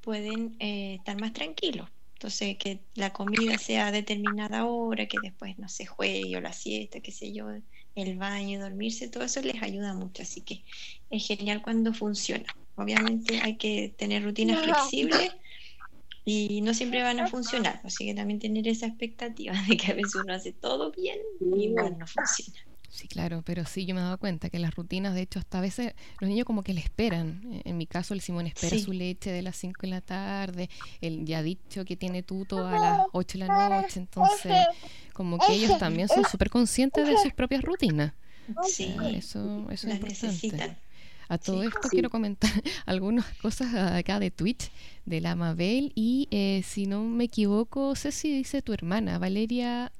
pueden 0.00 0.56
eh, 0.58 0.96
estar 0.98 1.20
más 1.20 1.32
tranquilos. 1.32 1.88
Entonces, 2.14 2.56
que 2.58 2.80
la 2.94 3.12
comida 3.12 3.56
sea 3.58 3.86
a 3.86 3.92
determinada 3.92 4.64
hora, 4.64 5.06
que 5.06 5.18
después 5.22 5.56
no 5.56 5.68
se 5.68 5.86
juegue 5.86 6.36
o 6.36 6.40
la 6.40 6.52
siesta, 6.52 6.98
qué 6.98 7.12
sé 7.12 7.32
yo, 7.32 7.46
el 7.98 8.16
baño, 8.16 8.60
dormirse, 8.60 9.08
todo 9.08 9.24
eso 9.24 9.40
les 9.42 9.62
ayuda 9.62 9.94
mucho. 9.94 10.22
Así 10.22 10.40
que 10.40 10.64
es 11.10 11.26
genial 11.26 11.62
cuando 11.62 11.92
funciona. 11.92 12.46
Obviamente 12.76 13.40
hay 13.40 13.56
que 13.56 13.94
tener 13.96 14.22
rutinas 14.22 14.62
flexibles 14.62 15.32
y 16.24 16.60
no 16.60 16.74
siempre 16.74 17.02
van 17.02 17.20
a 17.20 17.26
funcionar. 17.26 17.80
Así 17.84 18.06
que 18.06 18.14
también 18.14 18.38
tener 18.38 18.68
esa 18.68 18.86
expectativa 18.86 19.54
de 19.68 19.76
que 19.76 19.92
a 19.92 19.94
veces 19.94 20.16
uno 20.16 20.34
hace 20.34 20.52
todo 20.52 20.92
bien 20.92 21.18
y 21.40 21.64
igual 21.64 21.98
no 21.98 22.06
funciona. 22.06 22.60
Sí, 22.90 23.06
claro, 23.06 23.42
pero 23.44 23.66
sí, 23.66 23.84
yo 23.84 23.94
me 23.94 24.00
he 24.00 24.04
dado 24.04 24.18
cuenta 24.18 24.48
que 24.48 24.58
las 24.58 24.74
rutinas, 24.74 25.14
de 25.14 25.20
hecho, 25.20 25.38
hasta 25.38 25.58
a 25.58 25.60
veces 25.60 25.94
los 26.20 26.28
niños 26.28 26.46
como 26.46 26.62
que 26.62 26.72
le 26.72 26.80
esperan. 26.80 27.60
En 27.64 27.76
mi 27.76 27.86
caso, 27.86 28.14
el 28.14 28.20
Simón 28.20 28.46
espera 28.46 28.78
su 28.78 28.92
leche 28.92 29.30
de 29.30 29.42
las 29.42 29.56
5 29.56 29.82
de 29.82 29.88
la 29.88 30.00
tarde, 30.00 30.70
él 31.00 31.24
ya 31.24 31.38
ha 31.38 31.42
dicho 31.42 31.84
que 31.84 31.96
tiene 31.96 32.22
tuto 32.22 32.66
a 32.66 32.78
las 32.78 33.00
8 33.12 33.38
de 33.38 33.46
la 33.46 33.68
noche, 33.68 34.00
entonces 34.00 34.52
como 35.18 35.36
que 35.36 35.52
ellos 35.52 35.76
también 35.78 36.06
son 36.06 36.24
súper 36.24 36.48
conscientes 36.48 37.04
de 37.04 37.18
sus 37.18 37.32
propias 37.32 37.60
rutinas. 37.62 38.12
Sí, 38.62 38.94
eso, 39.14 39.66
eso 39.68 39.88
es 39.88 40.44
importante. 40.44 40.76
A 41.28 41.38
todo 41.38 41.64
esto 41.64 41.88
quiero 41.90 42.08
comentar 42.08 42.48
algunas 42.86 43.26
cosas 43.42 43.74
acá 43.74 44.20
de 44.20 44.30
Twitch 44.30 44.70
de 45.06 45.20
la 45.20 45.34
Mabel 45.34 45.90
y 45.96 46.28
eh, 46.30 46.62
si 46.64 46.86
no 46.86 47.02
me 47.02 47.24
equivoco, 47.24 47.96
sé 47.96 48.12
si 48.12 48.32
dice 48.32 48.62
tu 48.62 48.72
hermana, 48.72 49.18
Valeria 49.18 49.90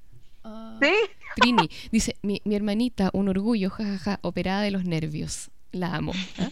¿Sí? 0.80 0.92
Trini 1.34 1.68
dice, 1.90 2.14
mi, 2.22 2.40
mi 2.44 2.54
hermanita, 2.54 3.10
un 3.12 3.28
orgullo, 3.28 3.70
jajaja, 3.70 4.20
operada 4.22 4.62
de 4.62 4.70
los 4.70 4.84
nervios. 4.84 5.50
La 5.72 5.96
amo. 5.96 6.12
¿ah? 6.38 6.48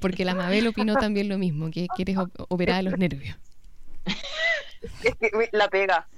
Porque 0.00 0.26
la 0.26 0.34
Mabel 0.34 0.68
opinó 0.68 0.94
también 0.94 1.30
lo 1.30 1.38
mismo, 1.38 1.70
que 1.70 1.86
quieres 1.96 2.18
operada 2.48 2.82
de 2.82 2.90
los 2.90 2.98
nervios. 2.98 3.36
la 5.52 5.68
pega. 5.68 6.08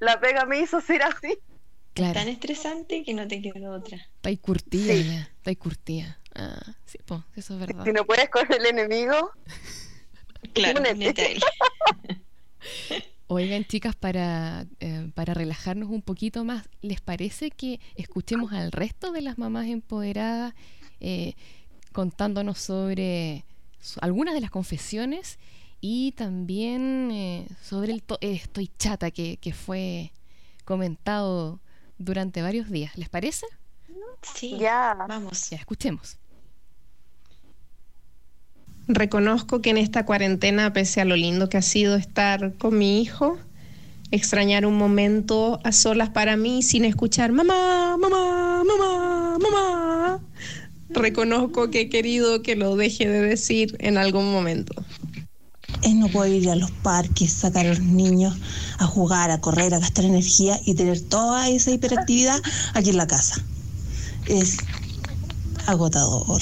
La 0.00 0.20
pega 0.20 0.44
me 0.46 0.60
hizo 0.60 0.80
ser 0.80 1.02
así. 1.02 1.38
Claro. 1.94 2.14
Tan 2.14 2.28
estresante 2.28 3.02
que 3.04 3.12
no 3.12 3.28
te 3.28 3.42
quedó 3.42 3.72
otra. 3.72 3.98
Está 3.98 4.30
ahí 4.30 4.38
curtida, 4.38 4.94
está 4.94 5.50
ahí 5.50 5.56
curtida. 5.56 6.18
Ah, 6.34 6.74
sí, 6.86 6.98
pues, 7.04 7.20
eso 7.36 7.54
es 7.54 7.60
verdad. 7.60 7.84
Si 7.84 7.92
no 7.92 8.06
puedes 8.06 8.30
con 8.30 8.50
el 8.50 8.64
enemigo, 8.64 9.32
claro, 10.54 10.80
Oigan, 13.26 13.64
chicas, 13.64 13.96
para, 13.96 14.66
eh, 14.80 15.10
para 15.14 15.32
relajarnos 15.34 15.88
un 15.88 16.02
poquito 16.02 16.44
más, 16.44 16.68
¿les 16.82 17.00
parece 17.00 17.50
que 17.50 17.80
escuchemos 17.96 18.52
al 18.52 18.72
resto 18.72 19.10
de 19.10 19.22
las 19.22 19.38
mamás 19.38 19.68
empoderadas 19.68 20.54
eh, 21.00 21.34
contándonos 21.92 22.58
sobre 22.58 23.46
algunas 24.00 24.34
de 24.34 24.40
las 24.40 24.50
confesiones 24.50 25.38
y 25.84 26.12
también 26.12 27.10
eh, 27.10 27.48
sobre 27.60 27.92
el 27.92 28.04
estoy 28.20 28.70
chata 28.78 29.10
que, 29.10 29.36
que 29.38 29.52
fue 29.52 30.12
comentado 30.64 31.58
durante 31.98 32.40
varios 32.40 32.70
días? 32.70 32.96
¿Les 32.96 33.08
parece? 33.08 33.46
Sí, 34.22 34.56
ya. 34.58 34.94
Vamos. 35.08 35.50
Ya, 35.50 35.56
escuchemos. 35.56 36.18
Reconozco 38.86 39.60
que 39.60 39.70
en 39.70 39.78
esta 39.78 40.06
cuarentena, 40.06 40.72
pese 40.72 41.00
a 41.00 41.04
lo 41.04 41.16
lindo 41.16 41.48
que 41.48 41.56
ha 41.56 41.62
sido 41.62 41.96
estar 41.96 42.54
con 42.54 42.78
mi 42.78 43.02
hijo, 43.02 43.38
extrañar 44.12 44.66
un 44.66 44.78
momento 44.78 45.60
a 45.64 45.72
solas 45.72 46.10
para 46.10 46.36
mí 46.36 46.62
sin 46.62 46.84
escuchar 46.84 47.32
mamá, 47.32 47.96
mamá, 47.96 48.62
mamá, 48.64 49.38
mamá. 49.40 50.20
Reconozco 50.90 51.70
que 51.70 51.82
he 51.82 51.88
querido 51.88 52.42
que 52.42 52.54
lo 52.54 52.76
deje 52.76 53.08
de 53.08 53.20
decir 53.20 53.76
en 53.80 53.98
algún 53.98 54.30
momento. 54.30 54.84
Es 55.82 55.94
no 55.94 56.08
poder 56.08 56.32
ir 56.32 56.50
a 56.50 56.56
los 56.56 56.70
parques, 56.70 57.32
sacar 57.32 57.66
a 57.66 57.70
los 57.70 57.80
niños 57.80 58.36
a 58.78 58.86
jugar, 58.86 59.30
a 59.30 59.40
correr, 59.40 59.74
a 59.74 59.80
gastar 59.80 60.04
energía 60.04 60.60
y 60.64 60.74
tener 60.74 61.00
toda 61.00 61.48
esa 61.48 61.72
hiperactividad 61.72 62.40
aquí 62.74 62.90
en 62.90 62.96
la 62.96 63.06
casa. 63.06 63.44
Es 64.26 64.58
agotador. 65.66 66.40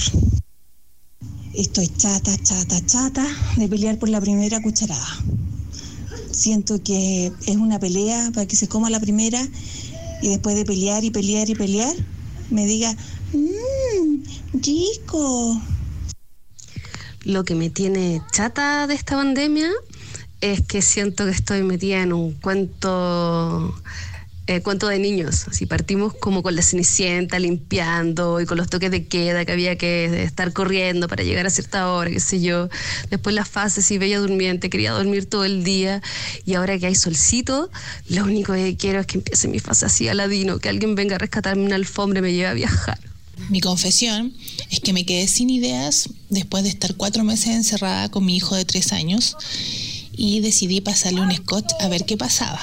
Estoy 1.55 1.89
chata, 1.89 2.37
chata, 2.37 2.85
chata 2.87 3.27
de 3.57 3.69
pelear 3.69 3.99
por 3.99 4.09
la 4.09 4.21
primera 4.21 4.61
cucharada. 4.61 5.25
Siento 6.31 6.83
que 6.83 7.33
es 7.47 7.57
una 7.57 7.79
pelea 7.79 8.31
para 8.33 8.47
que 8.47 8.57
se 8.57 8.69
coma 8.69 8.89
la 8.91 9.01
primera 9.01 9.43
y 10.23 10.29
después 10.29 10.55
de 10.55 10.65
pelear 10.65 11.03
y 11.05 11.11
pelear 11.11 11.49
y 11.49 11.55
pelear, 11.55 11.95
me 12.51 12.67
diga, 12.67 12.95
mmm, 13.33 14.23
rico. 14.53 15.61
Lo 17.25 17.45
que 17.45 17.55
me 17.55 17.71
tiene 17.71 18.23
chata 18.33 18.87
de 18.87 18.95
esta 18.95 19.17
pandemia 19.17 19.71
es 20.41 20.63
que 20.63 20.81
siento 20.81 21.27
que 21.27 21.33
estoy 21.33 21.63
metida 21.63 22.03
en 22.03 22.13
un 22.13 22.33
cuento 22.33 23.75
eh, 24.51 24.63
cuento 24.63 24.89
de 24.89 24.99
niños. 24.99 25.47
Así 25.47 25.65
partimos 25.67 26.13
como 26.13 26.43
con 26.43 26.57
la 26.57 26.63
cenicienta 26.63 27.39
limpiando 27.39 28.41
y 28.41 28.47
con 28.47 28.59
los 28.59 28.69
toques 28.69 28.91
de 28.91 29.07
queda 29.07 29.45
que 29.45 29.53
había 29.53 29.77
que 29.79 30.25
estar 30.25 30.53
corriendo 30.53 31.07
para 31.07 31.23
llegar 31.23 31.47
a 31.47 31.51
cierta 31.51 31.93
hora, 31.93 32.11
qué 32.11 32.19
sé 32.19 32.41
yo. 32.41 32.69
Después 33.11 33.33
las 33.37 33.49
fases 33.49 33.89
y 33.93 33.99
bella 33.99 34.19
durmiente, 34.19 34.69
quería 34.69 34.91
dormir 34.91 35.27
todo 35.27 35.45
el 35.45 35.63
día 35.63 36.03
y 36.45 36.55
ahora 36.55 36.79
que 36.81 36.87
hay 36.87 36.97
solcito, 36.97 37.71
lo 38.09 38.25
único 38.25 38.53
que 38.55 38.77
quiero 38.77 38.99
es 38.99 39.07
que 39.07 39.19
empiece 39.19 39.47
mi 39.47 39.61
fase 39.61 39.87
así 39.87 40.09
aladino, 40.09 40.59
que 40.59 40.69
alguien 40.69 40.97
venga 40.97 41.15
a 41.15 41.19
rescatarme 41.19 41.65
una 41.65 41.77
alfombra 41.77 42.19
y 42.19 42.23
me 42.23 42.33
lleve 42.33 42.49
a 42.49 42.55
viajar. 42.55 42.99
Mi 43.49 43.61
confesión 43.61 44.35
es 44.71 44.81
que 44.81 44.93
me 44.93 45.05
quedé 45.05 45.27
sin 45.27 45.51
ideas 45.51 46.09
después 46.29 46.63
de 46.63 46.69
estar 46.69 46.95
cuatro 46.95 47.25
meses 47.25 47.49
encerrada 47.49 48.11
con 48.11 48.25
mi 48.25 48.37
hijo 48.37 48.55
de 48.55 48.65
tres 48.65 48.93
años 48.93 49.37
y 50.13 50.41
decidí 50.41 50.81
pasarle 50.81 51.23
un 51.23 51.33
scotch 51.33 51.73
a 51.81 51.89
ver 51.89 52.05
qué 52.05 52.17
pasaba. 52.17 52.61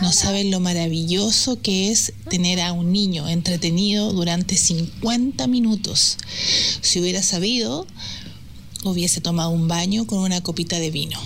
No 0.00 0.12
saben 0.12 0.50
lo 0.50 0.58
maravilloso 0.58 1.60
que 1.62 1.90
es 1.90 2.12
tener 2.28 2.60
a 2.60 2.72
un 2.72 2.90
niño 2.90 3.28
entretenido 3.28 4.12
durante 4.12 4.56
50 4.56 5.46
minutos. 5.46 6.18
Si 6.80 7.00
hubiera 7.00 7.22
sabido, 7.22 7.86
hubiese 8.84 9.20
tomado 9.20 9.50
un 9.50 9.68
baño 9.68 10.06
con 10.06 10.18
una 10.18 10.40
copita 10.40 10.80
de 10.80 10.90
vino. 10.90 11.20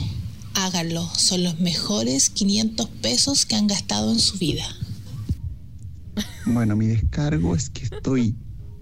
Háganlo, 0.55 1.09
son 1.17 1.43
los 1.43 1.59
mejores 1.59 2.29
500 2.31 2.89
pesos 3.01 3.47
que 3.47 3.57
han 3.57 3.67
gastado 3.67 4.13
en 4.13 4.21
su 4.21 4.37
vida. 4.39 4.67
Bueno, 6.45 6.77
mi 6.77 6.87
descargo 6.87 7.55
es 7.55 7.71
que 7.71 7.85
estoy 7.85 8.35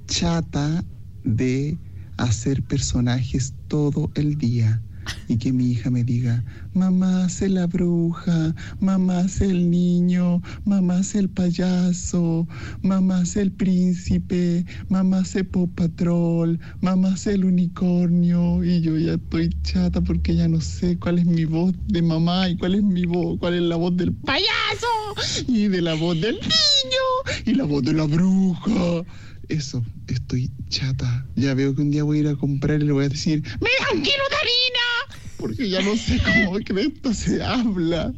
chata 0.06 0.84
de 1.24 1.78
hacer 2.16 2.62
personajes 2.62 3.54
todo 3.68 4.10
el 4.14 4.38
día 4.38 4.82
y 5.28 5.36
que 5.36 5.52
mi 5.52 5.72
hija 5.72 5.90
me 5.90 6.04
diga, 6.04 6.44
mamá 6.72 7.28
sé 7.28 7.48
la 7.48 7.66
bruja, 7.66 8.54
mamá 8.80 9.28
sé 9.28 9.46
el 9.46 9.70
niño, 9.70 10.40
mamá 10.64 11.02
sé 11.02 11.20
el 11.20 11.28
payaso, 11.28 12.46
mamá 12.82 13.24
sé 13.24 13.42
el 13.42 13.52
príncipe, 13.52 14.64
mamá 14.88 15.24
sé 15.24 15.44
Pop 15.44 15.70
Patrol, 15.74 16.58
mamá 16.80 17.16
sé 17.16 17.34
el 17.34 17.44
unicornio 17.44 18.64
y 18.64 18.80
yo 18.80 18.98
ya 18.98 19.14
estoy 19.14 19.50
chata 19.62 20.00
porque 20.00 20.36
ya 20.36 20.48
no 20.48 20.60
sé 20.60 20.98
cuál 20.98 21.18
es 21.18 21.26
mi 21.26 21.44
voz 21.44 21.74
de 21.86 22.02
mamá 22.02 22.48
y 22.48 22.56
cuál 22.56 22.74
es 22.74 22.82
mi 22.82 23.04
voz, 23.04 23.38
cuál 23.38 23.54
es 23.54 23.62
la 23.62 23.76
voz 23.76 23.96
del 23.96 24.12
payaso 24.12 24.86
y 25.48 25.68
de 25.68 25.82
la 25.82 25.94
voz 25.94 26.20
del 26.20 26.36
niño 26.36 27.42
y 27.44 27.54
la 27.54 27.64
voz 27.64 27.82
de 27.82 27.92
la 27.92 28.04
bruja. 28.04 29.04
Eso, 29.48 29.84
estoy 30.08 30.50
chata. 30.68 31.26
Ya 31.36 31.54
veo 31.54 31.74
que 31.74 31.82
un 31.82 31.90
día 31.90 32.04
voy 32.04 32.18
a 32.18 32.20
ir 32.20 32.28
a 32.28 32.36
comprar 32.36 32.82
y 32.82 32.86
le 32.86 32.92
voy 32.92 33.06
a 33.06 33.08
decir, 33.08 33.42
¡Me 33.60 33.70
da 33.80 33.92
un 33.92 34.02
kilo 34.02 34.22
de 34.30 34.36
harina! 34.36 35.20
Porque 35.38 35.68
ya 35.68 35.82
no 35.82 35.96
sé 35.96 36.20
cómo 36.22 36.58
esto 36.78 37.14
se 37.14 37.42
habla. 37.42 38.12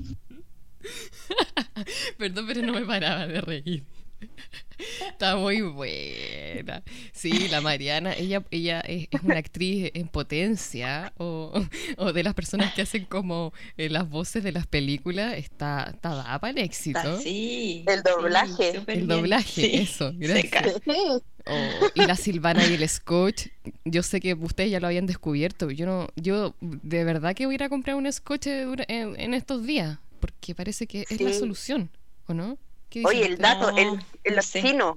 Perdón, 2.18 2.46
pero 2.46 2.62
no 2.62 2.72
me 2.72 2.84
paraba 2.84 3.26
de 3.26 3.40
reír. 3.40 3.84
Está 5.16 5.36
muy 5.36 5.62
buena. 5.62 6.82
Sí, 7.12 7.48
la 7.48 7.62
Mariana, 7.62 8.12
ella, 8.12 8.44
ella 8.50 8.80
es, 8.80 9.08
es 9.10 9.22
una 9.22 9.38
actriz 9.38 9.90
en 9.94 10.08
potencia 10.08 11.14
o, 11.16 11.58
o 11.96 12.12
de 12.12 12.22
las 12.22 12.34
personas 12.34 12.74
que 12.74 12.82
hacen 12.82 13.06
como 13.06 13.54
eh, 13.78 13.88
las 13.88 14.08
voces 14.10 14.44
de 14.44 14.52
las 14.52 14.66
películas. 14.66 15.32
Está, 15.38 15.90
está 15.94 16.10
dada 16.10 16.38
para 16.38 16.50
el 16.50 16.58
éxito. 16.58 16.98
Está- 16.98 17.18
sí. 17.18 17.82
El 17.86 18.02
doblaje. 18.02 18.72
sí, 18.72 18.78
El 18.88 19.06
doblaje, 19.08 19.62
Sí. 19.62 19.70
eso, 19.74 20.12
gracias. 20.14 20.82
y 21.94 22.04
la 22.04 22.14
Silvana 22.16 22.66
y 22.66 22.74
el 22.74 22.86
Scotch. 22.86 23.46
Yo 23.86 24.02
sé 24.02 24.20
que 24.20 24.34
ustedes 24.34 24.70
ya 24.70 24.80
lo 24.80 24.86
habían 24.88 25.06
descubierto. 25.06 25.70
Yo 25.70 25.86
no, 25.86 26.08
yo 26.16 26.54
de 26.60 27.04
verdad 27.04 27.34
que 27.34 27.46
voy 27.46 27.54
a 27.54 27.56
ir 27.56 27.62
a 27.62 27.68
comprar 27.70 27.96
un 27.96 28.12
Scotch 28.12 28.48
dura- 28.48 28.84
en, 28.88 29.18
en 29.18 29.32
estos 29.32 29.64
días. 29.64 29.98
Porque 30.20 30.54
parece 30.54 30.86
que 30.86 31.06
es 31.08 31.20
la 31.22 31.32
solución, 31.32 31.90
¿o 32.26 32.34
no? 32.34 32.58
¿Qué 32.88 33.00
dicen 33.00 33.16
Oye, 33.16 33.26
el 33.26 33.38
dato, 33.38 33.72
No, 33.72 33.78
el- 34.24 34.34
no 34.36 34.42
sé. 34.42 34.62
chinos, 34.62 34.96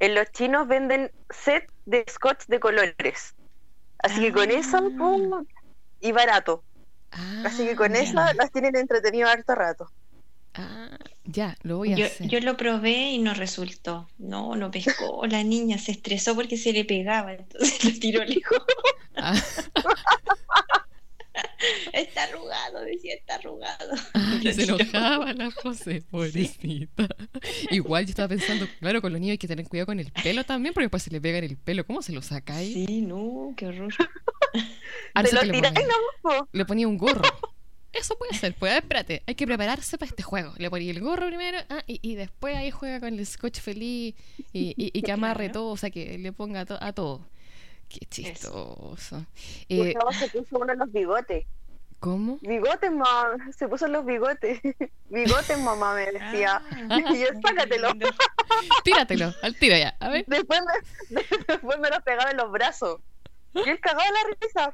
en 0.00 0.14
los 0.14 0.30
chinos 0.32 0.66
venden 0.68 1.10
set 1.30 1.70
de 1.86 2.04
scotch 2.08 2.46
de 2.46 2.60
colores. 2.60 3.34
Así 3.98 4.20
que 4.20 4.32
con 4.32 4.50
eso, 4.50 4.78
Ah. 4.78 4.90
pum, 4.98 5.46
y 6.00 6.12
barato. 6.12 6.62
Así 7.44 7.64
que 7.64 7.76
con 7.76 7.94
Ah, 7.94 8.00
eso 8.00 8.20
las 8.36 8.50
tienen 8.52 8.76
entretenido 8.76 9.28
harto 9.28 9.54
rato. 9.54 9.90
Ah, 10.54 10.96
ya, 11.24 11.56
lo 11.62 11.78
voy 11.78 11.92
a 11.94 11.96
Yo, 11.96 12.06
hacer. 12.06 12.28
yo 12.28 12.40
lo 12.40 12.56
probé 12.56 13.10
y 13.10 13.18
no 13.18 13.34
resultó. 13.34 14.08
No, 14.18 14.54
no 14.56 14.70
pescó. 14.70 15.24
La 15.26 15.42
niña 15.42 15.78
se 15.78 15.92
estresó 15.92 16.34
porque 16.34 16.56
se 16.56 16.72
le 16.72 16.84
pegaba, 16.84 17.32
entonces 17.34 17.84
lo 17.94 18.00
tiró 18.00 18.24
lejos. 18.24 18.58
Ah, 19.16 19.34
Está 21.92 22.24
arrugado, 22.24 22.80
decía, 22.80 23.14
está 23.14 23.36
arrugado. 23.36 23.94
ah, 24.14 24.38
y 24.40 24.44
Lo 24.44 24.52
se 24.52 24.62
enojaba 24.64 25.32
la 25.32 25.50
José, 25.50 26.02
pobrecita. 26.10 27.08
Igual 27.70 28.04
yo 28.06 28.10
estaba 28.10 28.28
pensando, 28.28 28.66
claro, 28.80 29.00
con 29.00 29.12
los 29.12 29.20
niños 29.20 29.32
hay 29.32 29.38
que 29.38 29.48
tener 29.48 29.66
cuidado 29.68 29.86
con 29.86 30.00
el 30.00 30.10
pelo 30.12 30.44
también, 30.44 30.74
porque 30.74 30.84
después 30.84 31.02
se 31.02 31.10
le 31.10 31.20
pega 31.20 31.38
en 31.38 31.44
el 31.44 31.56
pelo. 31.56 31.86
¿Cómo 31.86 32.02
se 32.02 32.12
lo 32.12 32.22
sacáis? 32.22 32.72
Sí, 32.72 33.00
no, 33.02 33.54
qué 33.56 33.66
horror. 33.66 33.92
Ah, 35.14 35.22
Te 35.22 35.28
eso 35.28 35.36
lo 35.44 35.50
tiráis 35.52 35.74
po. 36.22 36.48
le 36.52 36.64
ponía 36.64 36.86
un 36.88 36.96
gorro. 36.98 37.22
Eso 37.92 38.16
puede 38.18 38.34
ser. 38.34 38.54
Pues, 38.56 38.72
espérate, 38.74 39.22
hay 39.26 39.34
que 39.36 39.46
prepararse 39.46 39.96
para 39.98 40.08
este 40.08 40.22
juego. 40.24 40.52
Le 40.58 40.68
ponía 40.68 40.90
el 40.90 41.00
gorro 41.00 41.28
primero 41.28 41.58
ah, 41.70 41.82
y, 41.86 42.00
y 42.02 42.16
después 42.16 42.56
ahí 42.56 42.70
juega 42.72 42.98
con 43.00 43.14
el 43.16 43.24
scotch 43.24 43.60
feliz 43.60 44.14
y, 44.52 44.74
y- 44.76 44.90
y 44.92 45.02
que 45.02 45.12
amarre 45.12 45.44
Claro. 45.44 45.52
todo, 45.60 45.72
o 45.72 45.76
sea, 45.76 45.90
que 45.90 46.18
le 46.18 46.32
ponga 46.32 46.64
to- 46.66 46.78
a 46.80 46.92
todo. 46.92 47.28
Qué 47.88 48.06
chistoso. 48.06 49.26
Eh, 49.68 49.92
Gustavo 49.92 50.12
se 50.12 50.28
puso 50.28 50.58
uno 50.58 50.72
en 50.72 50.78
los 50.78 50.92
bigotes. 50.92 51.46
¿Cómo? 52.00 52.38
Bigotes, 52.42 52.90
mamá. 52.90 53.36
Se 53.56 53.66
puso 53.68 53.86
en 53.86 53.92
los 53.92 54.04
bigotes. 54.04 54.60
Bigotes, 55.08 55.58
mamá, 55.58 55.94
me 55.94 56.06
decía. 56.12 56.60
Ah, 56.90 57.00
y 57.14 57.20
yo, 57.20 57.26
sácatelo. 57.42 57.88
Tíratelo, 58.84 59.32
al 59.42 59.56
tiro 59.56 59.76
ya. 59.76 59.96
A 60.00 60.08
ver. 60.10 60.24
Después 60.26 60.60
me, 61.10 61.22
después 61.48 61.78
me 61.78 61.88
los 61.88 62.02
pegaba 62.02 62.30
en 62.30 62.36
los 62.36 62.50
brazos. 62.50 63.00
Y 63.54 63.68
él 63.68 63.80
cagaba 63.80 64.04
la 64.04 64.36
risa. 64.40 64.72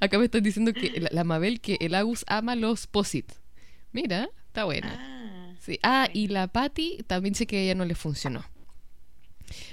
Acá 0.00 0.18
me 0.18 0.24
están 0.24 0.42
diciendo 0.42 0.72
que 0.72 1.00
la, 1.00 1.08
la 1.12 1.24
Mabel 1.24 1.60
que 1.60 1.78
el 1.80 1.94
Agus 1.94 2.24
ama 2.28 2.54
los 2.56 2.86
posit. 2.86 3.32
Mira, 3.92 4.28
está 4.48 4.64
buena. 4.64 4.96
Ah, 4.98 5.28
Sí. 5.62 5.78
Ah, 5.84 6.08
y 6.12 6.26
la 6.26 6.48
Patty 6.48 7.04
también 7.06 7.36
sé 7.36 7.46
que 7.46 7.56
a 7.56 7.60
ella 7.60 7.76
no 7.76 7.84
le 7.84 7.94
funcionó. 7.94 8.44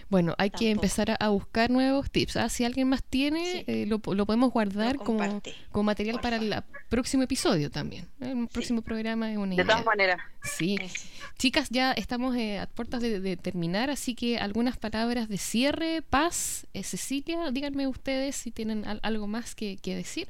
Bueno, 0.10 0.36
hay 0.38 0.50
que 0.50 0.70
empezar 0.72 1.12
a, 1.12 1.16
a 1.16 1.30
buscar 1.30 1.70
nuevos 1.70 2.10
tips. 2.12 2.38
Ah, 2.38 2.50
si 2.50 2.66
alguien 2.66 2.90
más 2.90 3.04
tiene, 3.04 3.46
Sí. 3.52 3.64
eh, 3.68 3.86
lo, 3.88 4.02
lo 4.14 4.26
podemos 4.26 4.52
guardar 4.52 4.96
Lo 4.96 5.04
como, 5.04 5.84
material 5.84 6.20
para 6.22 6.38
el 6.38 6.56
próximo 6.90 7.24
episodio 7.24 7.70
también. 7.70 8.08
El 8.20 8.48
próximo 8.48 8.82
programa 8.82 9.32
es 9.32 9.38
una 9.38 9.50
De 9.50 9.56
idea. 9.56 9.66
todas 9.66 9.86
maneras. 9.86 10.20
Sí. 10.44 10.78
eso. 10.82 11.08
Chicas, 11.38 11.70
ya 11.70 11.92
estamos 11.94 12.36
eh, 12.36 12.60
a 12.60 12.66
puertas 12.68 13.02
de, 13.02 13.20
de 13.20 13.38
terminar, 13.38 13.90
así 13.90 14.14
que 14.16 14.38
algunas 14.38 14.78
palabras 14.78 15.30
de 15.30 15.38
cierre, 15.38 16.02
paz. 16.02 16.68
Eh, 16.74 16.84
Cecilia, 16.84 17.52
díganme 17.52 17.88
ustedes 17.88 18.36
si 18.36 18.52
tienen 18.52 18.86
al- 18.86 19.00
algo 19.04 19.28
más 19.28 19.56
que, 19.56 19.78
que 19.78 19.96
decir. 19.96 20.28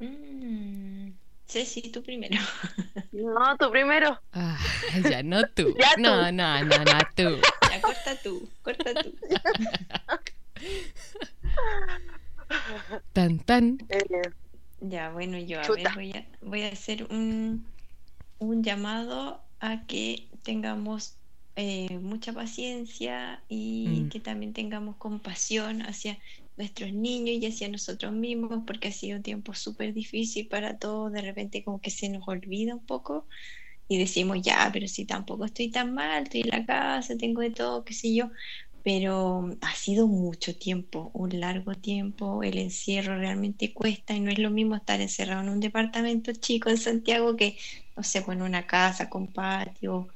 Mm, 0.00 1.10
Ceci, 1.46 1.82
tú 1.90 2.02
primero. 2.02 2.38
No, 3.12 3.56
tú 3.58 3.70
primero. 3.70 4.18
Ah, 4.32 4.58
ya, 5.10 5.22
no 5.22 5.42
tú. 5.54 5.74
Ya 5.78 5.90
tú. 5.96 6.00
No, 6.02 6.32
no, 6.32 6.64
no, 6.64 6.78
no, 6.78 6.98
tú. 7.14 7.38
Ya, 7.72 7.82
corta 7.82 8.16
tú, 8.22 8.48
corta 8.62 8.94
tú. 8.94 9.14
Tan, 13.12 13.38
tan. 13.40 13.78
Eh, 13.88 14.04
Ya, 14.80 15.12
bueno, 15.12 15.38
yo 15.38 15.60
a 15.60 15.68
ver, 15.70 15.88
voy 15.94 16.10
a, 16.12 16.26
voy 16.40 16.62
a 16.62 16.68
hacer 16.68 17.06
un, 17.10 17.72
un 18.38 18.62
llamado 18.64 19.44
a 19.60 19.86
que 19.86 20.28
tengamos 20.42 21.18
eh, 21.54 21.98
mucha 22.00 22.32
paciencia 22.32 23.44
y 23.48 24.04
Mm. 24.06 24.08
que 24.08 24.20
también 24.20 24.52
tengamos 24.52 24.96
compasión 24.96 25.82
hacia 25.82 26.18
nuestros 26.56 26.92
niños 26.92 27.36
y 27.40 27.46
hacia 27.46 27.68
nosotros 27.68 28.12
mismos, 28.12 28.64
porque 28.66 28.88
ha 28.88 28.92
sido 28.92 29.18
un 29.18 29.22
tiempo 29.22 29.54
súper 29.54 29.94
difícil 29.94 30.48
para 30.48 30.78
todos, 30.78 31.12
de 31.12 31.22
repente 31.22 31.62
como 31.64 31.80
que 31.80 31.90
se 31.90 32.08
nos 32.08 32.26
olvida 32.26 32.74
un 32.74 32.84
poco 32.86 33.28
y 33.88 33.98
decimos, 33.98 34.38
ya, 34.42 34.70
pero 34.72 34.88
si 34.88 35.04
tampoco 35.06 35.44
estoy 35.44 35.70
tan 35.70 35.94
mal, 35.94 36.24
estoy 36.24 36.42
en 36.42 36.48
la 36.50 36.64
casa, 36.66 37.16
tengo 37.16 37.42
de 37.42 37.50
todo, 37.50 37.84
qué 37.84 37.94
sé 37.94 38.14
yo, 38.14 38.30
pero 38.82 39.50
ha 39.60 39.74
sido 39.74 40.08
mucho 40.08 40.56
tiempo, 40.58 41.10
un 41.14 41.38
largo 41.40 41.74
tiempo, 41.74 42.42
el 42.42 42.58
encierro 42.58 43.16
realmente 43.16 43.72
cuesta 43.74 44.14
y 44.14 44.20
no 44.20 44.30
es 44.30 44.38
lo 44.38 44.50
mismo 44.50 44.74
estar 44.76 45.00
encerrado 45.00 45.42
en 45.42 45.50
un 45.50 45.60
departamento 45.60 46.32
chico 46.32 46.68
en 46.70 46.78
Santiago 46.78 47.36
que, 47.36 47.58
no 47.96 48.02
sé, 48.02 48.22
pues 48.22 48.36
en 48.36 48.42
una 48.42 48.66
casa 48.66 49.08
con 49.10 49.32
patio, 49.32 50.08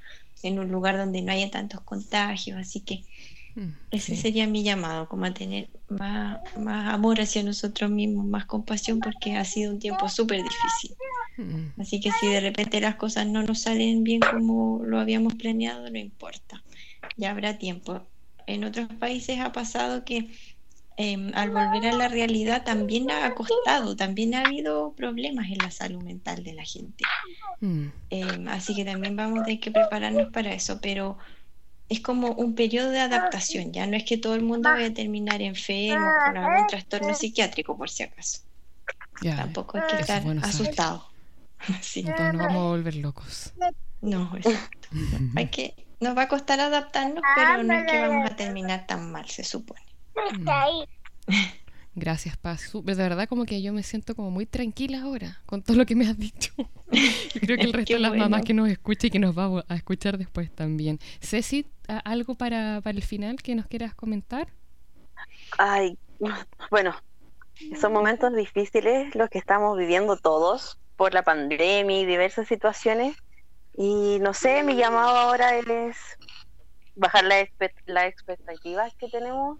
en 0.42 0.58
un 0.58 0.68
lugar 0.70 0.96
donde 0.96 1.22
no 1.22 1.32
haya 1.32 1.50
tantos 1.50 1.82
contagios, 1.82 2.58
así 2.58 2.80
que 2.84 3.04
ese 3.90 4.14
sí. 4.14 4.22
sería 4.22 4.46
mi 4.46 4.62
llamado, 4.62 5.08
como 5.08 5.24
a 5.24 5.32
tener 5.34 5.70
más, 5.88 6.38
más 6.58 6.92
amor 6.92 7.20
hacia 7.20 7.42
nosotros 7.42 7.90
mismos, 7.90 8.26
más 8.26 8.46
compasión, 8.46 9.00
porque 9.00 9.36
ha 9.36 9.44
sido 9.44 9.72
un 9.72 9.78
tiempo 9.78 10.08
súper 10.08 10.42
difícil. 10.42 10.96
Mm, 11.36 11.80
Así 11.80 12.00
que 12.00 12.10
si 12.12 12.26
de 12.28 12.40
repente 12.40 12.80
las 12.80 12.96
cosas 12.96 13.26
no 13.26 13.42
nos 13.42 13.60
salen 13.62 14.02
bien 14.02 14.20
como 14.20 14.82
lo 14.84 14.98
habíamos 14.98 15.34
planeado, 15.34 15.88
no 15.90 15.98
importa, 15.98 16.62
ya 17.16 17.30
habrá 17.30 17.58
tiempo. 17.58 18.02
En 18.46 18.64
otros 18.64 18.88
países 19.00 19.40
ha 19.40 19.52
pasado 19.52 20.04
que 20.04 20.30
em, 20.98 21.30
al 21.34 21.50
volver 21.50 21.86
a 21.86 21.92
la 21.92 22.08
realidad 22.08 22.64
también 22.64 23.10
ha 23.10 23.34
costado, 23.34 23.96
también 23.96 24.34
ha 24.34 24.42
habido 24.42 24.94
problemas 24.94 25.46
en 25.50 25.58
la 25.58 25.70
salud 25.70 26.02
mental 26.02 26.42
de 26.42 26.54
la 26.54 26.64
gente. 26.64 27.04
mm. 27.60 27.86
Em, 28.10 28.48
así 28.48 28.74
que 28.74 28.84
también 28.84 29.16
vamos 29.16 29.40
a 29.40 29.44
tener 29.44 29.60
que 29.60 29.70
prepararnos 29.70 30.32
para 30.32 30.52
eso, 30.54 30.80
pero 30.80 31.18
es 31.88 32.00
como 32.00 32.32
un 32.32 32.54
periodo 32.54 32.90
de 32.90 33.00
adaptación, 33.00 33.72
ya 33.72 33.86
no 33.86 33.96
es 33.96 34.04
que 34.04 34.18
todo 34.18 34.34
el 34.34 34.42
mundo 34.42 34.68
vaya 34.70 34.86
a 34.88 34.94
terminar 34.94 35.40
enfermo 35.42 36.10
con 36.26 36.36
algún 36.36 36.66
trastorno 36.66 37.14
psiquiátrico 37.14 37.76
por 37.76 37.90
si 37.90 38.02
acaso. 38.02 38.40
Ya, 39.22 39.36
Tampoco 39.36 39.78
hay 39.78 39.84
que 39.94 40.00
estar 40.02 40.22
bueno 40.22 40.42
asustado. 40.44 41.06
Sí. 41.80 42.00
entonces 42.00 42.34
nos 42.34 42.46
vamos 42.46 42.62
a 42.62 42.68
volver 42.68 42.96
locos. 42.96 43.52
No, 44.02 44.30
exacto. 44.36 44.88
Hay 45.36 45.46
que 45.48 45.74
Nos 46.00 46.14
va 46.16 46.22
a 46.22 46.28
costar 46.28 46.60
adaptarnos, 46.60 47.22
pero 47.34 47.62
no 47.62 47.72
es 47.72 47.90
que 47.90 48.00
vamos 48.02 48.30
a 48.30 48.36
terminar 48.36 48.86
tan 48.86 49.10
mal, 49.10 49.26
se 49.28 49.42
supone. 49.42 49.80
Gracias, 51.94 52.36
Paz. 52.36 52.70
De 52.84 52.94
verdad, 52.94 53.26
como 53.26 53.46
que 53.46 53.62
yo 53.62 53.72
me 53.72 53.82
siento 53.82 54.14
como 54.14 54.30
muy 54.30 54.44
tranquila 54.44 55.00
ahora 55.00 55.40
con 55.46 55.62
todo 55.62 55.78
lo 55.78 55.86
que 55.86 55.96
me 55.96 56.06
has 56.06 56.18
dicho. 56.18 56.52
Yo 57.34 57.40
creo 57.40 57.56
que 57.56 57.64
el 57.64 57.72
resto 57.72 57.94
de 57.94 57.98
las 58.00 58.10
bueno. 58.10 58.24
mamás 58.24 58.42
que 58.44 58.52
nos 58.54 58.68
escucha 58.68 59.06
y 59.08 59.10
que 59.10 59.18
nos 59.18 59.36
va 59.36 59.64
a 59.66 59.74
escuchar 59.74 60.18
después 60.18 60.54
también. 60.54 61.00
Ceci, 61.20 61.66
¿a- 61.75 61.75
¿algo 62.04 62.34
para, 62.34 62.80
para 62.82 62.96
el 62.96 63.02
final 63.02 63.36
que 63.42 63.54
nos 63.54 63.66
quieras 63.66 63.94
comentar? 63.94 64.48
Ay, 65.58 65.98
bueno, 66.70 66.94
son 67.80 67.92
momentos 67.92 68.34
difíciles 68.34 69.14
los 69.14 69.28
que 69.28 69.38
estamos 69.38 69.76
viviendo 69.78 70.16
todos 70.16 70.78
por 70.96 71.14
la 71.14 71.22
pandemia 71.22 72.00
y 72.00 72.06
diversas 72.06 72.48
situaciones. 72.48 73.16
Y 73.76 74.18
no 74.20 74.34
sé, 74.34 74.62
mi 74.62 74.76
llamado 74.76 75.16
ahora 75.16 75.56
es 75.56 75.96
bajar 76.94 77.24
la, 77.24 77.40
expe- 77.40 77.74
la 77.86 78.06
expectativas 78.06 78.94
que 78.96 79.08
tenemos. 79.08 79.58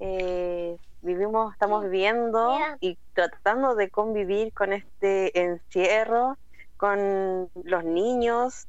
Eh, 0.00 0.76
vivimos, 1.02 1.52
estamos 1.52 1.84
viviendo 1.84 2.58
y 2.80 2.98
tratando 3.14 3.74
de 3.74 3.90
convivir 3.90 4.52
con 4.52 4.72
este 4.72 5.38
encierro, 5.40 6.36
con 6.76 7.50
los 7.64 7.84
niños, 7.84 8.66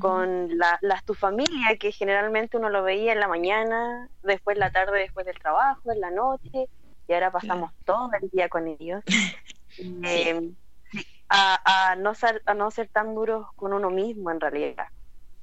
Con 0.00 0.58
la, 0.58 0.78
las 0.82 1.04
tu 1.04 1.14
familia, 1.14 1.76
que 1.80 1.92
generalmente 1.92 2.58
uno 2.58 2.68
lo 2.68 2.82
veía 2.82 3.12
en 3.12 3.20
la 3.20 3.28
mañana, 3.28 4.08
después 4.22 4.56
en 4.56 4.60
la 4.60 4.70
tarde, 4.70 4.98
después 4.98 5.24
del 5.24 5.38
trabajo, 5.38 5.90
en 5.90 6.00
la 6.00 6.10
noche, 6.10 6.68
y 7.06 7.12
ahora 7.12 7.30
pasamos 7.30 7.72
todo 7.86 8.10
el 8.20 8.28
día 8.30 8.48
con 8.48 8.68
ellos. 8.68 9.02
Eh, 9.80 10.50
sí, 10.90 11.06
a, 11.28 11.90
a 11.92 11.94
no 11.94 12.12
ser, 12.14 12.42
a 12.46 12.54
no 12.54 12.68
ser 12.72 12.88
tan 12.88 13.14
duros 13.14 13.46
con 13.54 13.72
uno 13.72 13.90
mismo 13.90 14.32
en 14.32 14.40
realidad. 14.40 14.88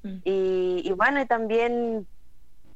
Mm. 0.02 0.16
Y, 0.24 0.82
y 0.84 0.92
bueno, 0.92 1.22
y 1.22 1.26
también 1.26 2.06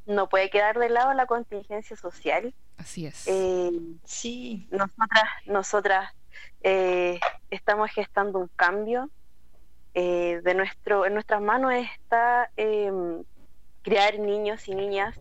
no 0.06 0.28
puede 0.28 0.48
quedar 0.48 0.78
de 0.78 0.88
lado 0.88 1.12
la 1.12 1.26
contingencia 1.26 1.96
social. 1.96 2.54
Así 2.78 3.06
es. 3.06 3.26
Eh, 3.26 3.70
Sí, 4.04 4.66
nosotras, 4.70 5.24
nosotras 5.46 6.10
eh, 6.62 7.20
estamos 7.50 7.90
gestando 7.90 8.38
un 8.38 8.48
cambio. 8.56 9.10
Eh, 9.94 10.40
de 10.44 10.54
nuestro, 10.54 11.04
en 11.04 11.14
nuestras 11.14 11.40
manos 11.40 11.72
está 11.74 12.50
eh, 12.56 12.92
crear 13.82 14.18
niños 14.18 14.68
y 14.68 14.74
niñas 14.74 15.18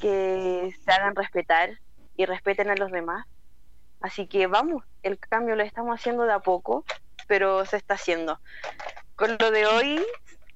que 0.00 0.74
se 0.84 0.90
hagan 0.90 1.14
respetar 1.14 1.78
y 2.16 2.26
respeten 2.26 2.68
a 2.70 2.74
los 2.74 2.90
demás. 2.90 3.26
Así 4.00 4.26
que 4.26 4.48
vamos, 4.48 4.84
el 5.04 5.18
cambio 5.18 5.54
lo 5.54 5.62
estamos 5.62 6.00
haciendo 6.00 6.24
de 6.24 6.32
a 6.32 6.40
poco, 6.40 6.84
pero 7.28 7.64
se 7.64 7.76
está 7.76 7.94
haciendo. 7.94 8.40
Con 9.14 9.36
lo 9.38 9.50
de 9.52 9.66
hoy 9.66 10.04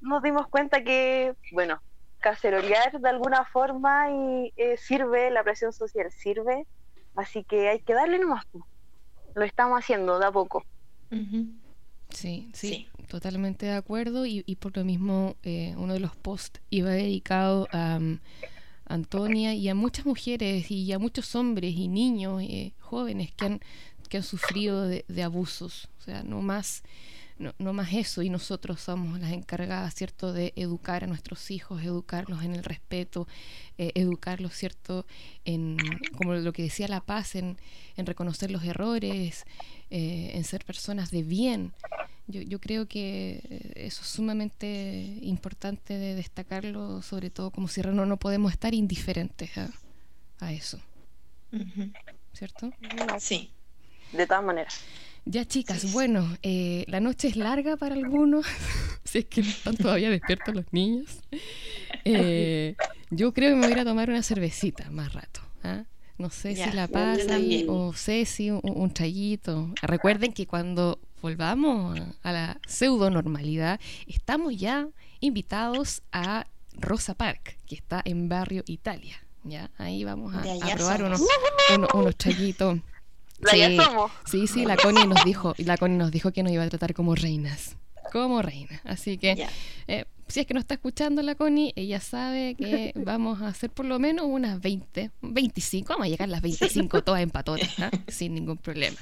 nos 0.00 0.22
dimos 0.22 0.48
cuenta 0.48 0.82
que, 0.82 1.35
bueno, 1.52 1.80
cacerolear 2.18 3.00
de 3.00 3.09
alguna 3.09 3.44
forma 3.44 4.11
y 4.11 4.52
eh, 4.56 4.76
sirve, 4.76 5.30
la 5.30 5.44
presión 5.44 5.72
social 5.72 6.11
sirve, 6.11 6.66
así 7.14 7.44
que 7.44 7.68
hay 7.68 7.80
que 7.80 7.94
darle 7.94 8.18
nomás. 8.18 8.44
Lo 9.35 9.44
estamos 9.44 9.78
haciendo 9.78 10.18
de 10.18 10.26
a 10.26 10.32
poco. 10.32 10.64
sí, 12.11 12.50
Sí. 12.52 12.88
Totalmente 13.06 13.66
de 13.66 13.72
acuerdo. 13.72 14.26
Y, 14.26 14.42
y 14.46 14.56
por 14.56 14.76
lo 14.76 14.84
mismo, 14.84 15.36
eh, 15.42 15.74
uno 15.76 15.94
de 15.94 16.00
los 16.00 16.16
posts 16.16 16.60
iba 16.70 16.90
dedicado 16.90 17.68
a 17.72 17.98
um, 18.00 18.18
Antonia 18.86 19.54
y 19.54 19.68
a 19.68 19.74
muchas 19.74 20.06
mujeres 20.06 20.70
y 20.70 20.92
a 20.92 20.98
muchos 20.98 21.34
hombres 21.34 21.74
y 21.74 21.88
niños 21.88 22.42
eh, 22.42 22.72
jóvenes 22.78 23.32
que 23.32 23.44
han, 23.46 23.60
que 24.08 24.18
han 24.18 24.22
sufrido 24.22 24.86
de, 24.86 25.04
de 25.08 25.22
abusos. 25.22 25.88
O 25.98 26.02
sea, 26.02 26.22
no 26.22 26.40
más, 26.40 26.84
no, 27.38 27.52
no 27.58 27.72
más 27.72 27.92
eso. 27.92 28.22
Y 28.22 28.30
nosotros 28.30 28.80
somos 28.80 29.18
las 29.18 29.32
encargadas, 29.32 29.94
¿cierto?, 29.94 30.32
de 30.32 30.52
educar 30.54 31.02
a 31.02 31.06
nuestros 31.08 31.50
hijos, 31.50 31.82
educarlos 31.82 32.44
en 32.44 32.54
el 32.54 32.62
respeto, 32.62 33.26
eh, 33.76 33.90
educarlos, 33.94 34.54
¿cierto?, 34.54 35.04
en, 35.44 35.78
como 36.16 36.34
lo 36.34 36.52
que 36.52 36.62
decía 36.62 36.86
La 36.86 37.00
Paz, 37.00 37.34
en, 37.34 37.58
en 37.96 38.06
reconocer 38.06 38.52
los 38.52 38.62
errores, 38.62 39.44
eh, 39.90 40.30
en 40.34 40.44
ser 40.44 40.64
personas 40.64 41.10
de 41.10 41.24
bien. 41.24 41.72
Yo, 42.28 42.42
yo 42.42 42.60
creo 42.60 42.86
que 42.86 43.40
eh, 43.48 43.72
eso 43.86 44.02
es 44.02 44.08
sumamente 44.08 45.18
importante 45.22 45.94
de 45.94 46.14
destacarlo, 46.14 47.02
sobre 47.02 47.30
todo 47.30 47.50
como 47.50 47.68
si 47.68 47.80
no, 47.82 48.04
no 48.06 48.16
podemos 48.16 48.52
estar 48.52 48.74
indiferentes 48.74 49.56
a, 49.56 49.70
a 50.40 50.52
eso. 50.52 50.80
¿cierto? 52.32 52.70
Sí, 53.18 53.50
De 54.12 54.26
todas 54.26 54.44
maneras. 54.44 54.80
Ya 55.24 55.44
chicas, 55.44 55.80
Sí, 55.80 55.88
sí. 55.88 55.92
bueno, 55.92 56.36
eh, 56.42 56.84
la 56.86 57.00
noche 57.00 57.28
es 57.28 57.36
larga 57.36 57.76
para 57.76 57.94
algunos, 57.94 58.46
si 59.04 59.18
es 59.18 59.24
que 59.24 59.42
no 59.42 59.48
están 59.48 59.76
todavía 59.76 60.10
despiertos 60.10 60.54
los 60.54 60.72
niños. 60.72 61.20
Eh, 62.04 62.76
yo 63.10 63.32
creo 63.34 63.50
que 63.50 63.54
me 63.56 63.62
voy 63.62 63.70
a 63.70 63.72
ir 63.72 63.80
a 63.80 63.84
tomar 63.84 64.08
una 64.10 64.22
cervecita 64.22 64.88
más 64.90 65.12
rato. 65.12 65.40
¿ah? 65.64 65.84
No 66.18 66.31
sé 66.31 66.57
si 66.57 66.70
la 66.72 66.88
pasa 66.88 67.38
o 67.68 67.92
Ceci, 67.92 68.50
un, 68.50 68.61
un 68.62 68.90
traguito. 68.90 69.70
Recuerden 69.83 70.33
que 70.33 70.46
cuando 70.46 70.98
volvamos 71.20 71.98
a 72.22 72.33
la 72.33 72.61
pseudo 72.66 73.11
normalidad, 73.11 73.81
estamos 74.07 74.57
ya 74.57 74.88
invitados 75.20 76.02
a 76.12 76.46
Rosa 76.72 77.14
Park, 77.14 77.59
que 77.66 77.74
está 77.74 78.02
en 78.05 78.29
Barrio 78.29 78.62
Italia. 78.66 79.16
¿ya? 79.44 79.70
Ahí 79.79 80.05
vamos 80.05 80.35
a, 80.35 80.42
probar 80.42 80.98
somos. 80.98 81.20
unos, 81.20 81.20
unos, 81.74 81.94
unos 81.94 82.14
allá 83.52 83.68
Sí. 83.68 83.79
Sí, 84.24 84.46
sí, 84.46 84.64
la 84.64 84.76
Connie 84.76 85.07
nos 85.07 85.22
dijo, 85.24 85.55
y 85.59 85.64
la 85.64 85.76
Connie 85.76 85.98
nos 85.98 86.11
dijo 86.11 86.33
que 86.33 86.42
nos 86.42 86.52
iba 86.52 86.64
a 86.64 86.68
tratar 86.68 86.94
como 86.94 87.14
reinas. 87.14 87.76
Como 88.12 88.40
reinas. 88.40 88.81
Así 88.85 89.18
que 89.18 89.46
eh, 89.88 90.07
si 90.28 90.40
es 90.40 90.46
que 90.46 90.54
no 90.54 90.60
está 90.60 90.74
escuchando 90.74 91.22
la 91.22 91.34
Connie, 91.34 91.72
ella 91.76 92.00
sabe 92.00 92.54
que 92.54 92.92
vamos 92.96 93.42
a 93.42 93.48
hacer 93.48 93.70
por 93.70 93.86
lo 93.86 93.98
menos 93.98 94.26
unas 94.26 94.60
20, 94.60 95.10
25, 95.22 95.88
vamos 95.88 96.06
a 96.06 96.08
llegar 96.08 96.28
a 96.28 96.32
las 96.32 96.42
25 96.42 97.02
todas 97.04 97.22
empatotas, 97.22 97.78
¿ah? 97.78 97.90
sin 98.08 98.34
ningún 98.34 98.58
problema. 98.58 98.98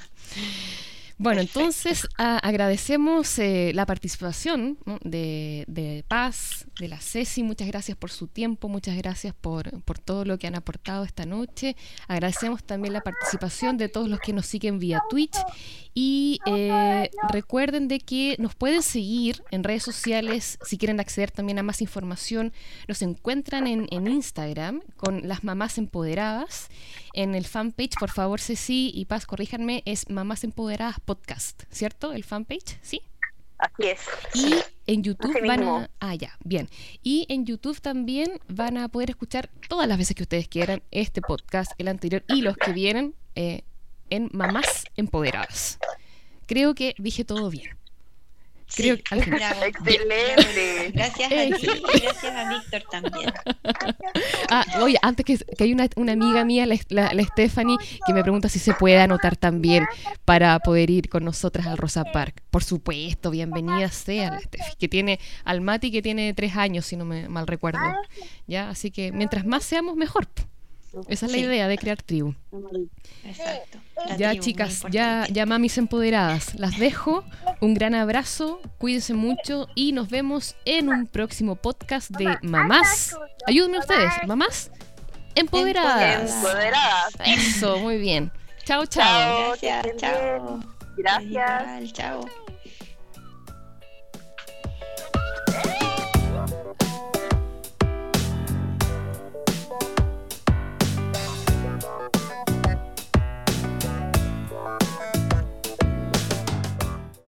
Bueno, 1.17 1.39
entonces 1.39 2.07
a- 2.17 2.39
agradecemos 2.39 3.39
eh, 3.39 3.71
la 3.73 3.85
participación 3.85 4.77
¿no? 4.85 4.99
de, 5.01 5.63
de 5.67 6.03
Paz, 6.09 6.67
de 6.77 6.89
la 6.89 6.99
Ceci, 6.99 7.41
muchas 7.41 7.67
gracias 7.69 7.97
por 7.97 8.11
su 8.11 8.27
tiempo, 8.27 8.67
muchas 8.67 8.97
gracias 8.97 9.33
por, 9.33 9.81
por 9.83 9.97
todo 9.97 10.25
lo 10.25 10.37
que 10.37 10.47
han 10.47 10.55
aportado 10.55 11.05
esta 11.05 11.25
noche. 11.25 11.77
Agradecemos 12.09 12.65
también 12.65 12.93
la 12.93 12.99
participación 13.01 13.77
de 13.77 13.87
todos 13.87 14.09
los 14.09 14.19
que 14.19 14.33
nos 14.33 14.45
siguen 14.45 14.77
vía 14.77 15.01
Twitch 15.09 15.37
y 15.93 16.39
eh, 16.47 17.09
recuerden 17.29 17.87
de 17.87 17.99
que 17.99 18.35
nos 18.37 18.53
pueden 18.53 18.81
seguir 18.83 19.41
en 19.51 19.63
redes 19.63 19.83
sociales 19.83 20.59
si 20.65 20.77
quieren 20.77 20.99
acceder 20.99 21.31
también 21.31 21.59
a 21.59 21.63
más 21.63 21.81
información. 21.81 22.51
Nos 22.89 23.01
encuentran 23.01 23.67
en, 23.67 23.87
en 23.89 24.07
Instagram 24.07 24.81
con 24.97 25.25
las 25.27 25.45
mamás 25.45 25.77
empoderadas. 25.77 26.67
En 27.17 27.33
el 27.33 27.45
fanpage, 27.45 27.95
por 27.97 28.11
favor, 28.11 28.41
Ceci 28.41 28.91
y 28.93 29.05
Paz, 29.05 29.25
corríjanme, 29.25 29.83
es 29.85 30.09
Mamás 30.09 30.43
Empoderadas 30.43 30.99
Podcast, 30.99 31.63
¿cierto? 31.71 32.11
El 32.11 32.25
fanpage, 32.25 32.77
¿sí? 32.81 33.01
Así 33.57 33.83
es. 33.83 34.01
Y 34.33 34.53
en 34.85 35.01
YouTube 35.01 35.33
Así 35.33 35.47
van 35.47 35.61
mismo. 35.61 35.77
a... 35.77 35.89
Ah, 36.01 36.15
ya, 36.15 36.37
bien. 36.43 36.67
Y 37.03 37.25
en 37.29 37.45
YouTube 37.45 37.79
también 37.79 38.41
van 38.49 38.77
a 38.77 38.89
poder 38.89 39.11
escuchar 39.11 39.49
todas 39.69 39.87
las 39.87 39.97
veces 39.97 40.13
que 40.13 40.23
ustedes 40.23 40.49
quieran 40.49 40.83
este 40.91 41.21
podcast, 41.21 41.71
el 41.77 41.87
anterior 41.87 42.21
y 42.27 42.41
los 42.41 42.57
que 42.57 42.73
vienen 42.73 43.15
eh, 43.35 43.61
en 44.09 44.29
Mamás 44.33 44.83
Empoderadas. 44.97 45.79
Creo 46.47 46.75
que 46.75 46.95
dije 46.97 47.23
todo 47.23 47.49
bien. 47.49 47.77
Creo 48.73 48.95
Sí, 48.97 49.03
que 49.03 49.29
bravo. 49.31 49.63
Excelente. 49.63 50.91
Gracias 50.93 51.31
a 51.31 51.57
ti 51.57 51.67
y 51.67 51.99
gracias 52.01 52.35
a 52.35 52.49
Víctor 52.49 52.83
también. 52.89 53.33
Ah, 54.49 54.65
oye, 54.81 54.97
antes 55.01 55.25
que, 55.25 55.37
que 55.37 55.63
hay 55.63 55.73
una, 55.73 55.87
una 55.95 56.13
amiga 56.13 56.43
mía, 56.43 56.65
la, 56.65 56.77
la, 56.89 57.13
la 57.13 57.23
Stephanie, 57.23 57.77
que 58.05 58.13
me 58.13 58.21
pregunta 58.21 58.49
si 58.49 58.59
se 58.59 58.73
puede 58.73 58.99
anotar 58.99 59.35
también 59.35 59.85
para 60.25 60.57
poder 60.59 60.89
ir 60.89 61.09
con 61.09 61.23
nosotras 61.23 61.67
al 61.67 61.77
Rosa 61.77 62.03
Park. 62.05 62.41
Por 62.49 62.63
supuesto, 62.63 63.31
bienvenida 63.31 63.89
sea 63.89 64.31
la 64.31 64.39
Steffi, 64.39 64.75
que 64.79 64.87
tiene 64.87 65.19
al 65.43 65.61
Mati 65.61 65.91
que 65.91 66.01
tiene 66.01 66.33
tres 66.33 66.55
años, 66.55 66.85
si 66.85 66.95
no 66.95 67.05
me 67.05 67.29
mal 67.29 67.47
recuerdo. 67.47 67.79
Ya, 68.47 68.69
así 68.69 68.91
que 68.91 69.11
mientras 69.11 69.45
más 69.45 69.63
seamos, 69.63 69.95
mejor. 69.95 70.27
Esa 71.07 71.25
es 71.25 71.31
la 71.31 71.37
Sí. 71.37 71.43
idea 71.43 71.67
de 71.67 71.77
crear 71.77 72.01
tribu. 72.01 72.33
Exacto. 73.23 73.79
La 74.07 74.17
Ya 74.17 74.29
tribu, 74.29 74.43
chicas, 74.45 74.83
ya, 74.91 75.25
ya 75.31 75.45
mamis 75.45 75.77
empoderadas, 75.77 76.55
las 76.55 76.77
dejo. 76.77 77.23
Un 77.61 77.73
gran 77.73 77.95
abrazo, 77.95 78.59
cuídense 78.77 79.13
mucho 79.13 79.67
y 79.75 79.91
nos 79.93 80.09
vemos 80.09 80.55
en 80.65 80.89
un 80.89 81.07
próximo 81.07 81.55
podcast 81.55 82.09
de 82.11 82.37
Mamás. 82.41 83.15
Ayúdenme 83.47 83.79
ustedes, 83.79 84.11
mamás 84.27 84.71
empoderadas. 85.35 86.31
Empoderadas. 86.33 87.13
Eso, 87.25 87.77
muy 87.79 87.97
bien. 87.97 88.31
Chao, 88.63 88.85
chao. 88.85 89.53
Gracias, 89.61 89.97
chao. 89.97 90.59
Gracias. 90.97 91.93
Chao. 91.93 92.54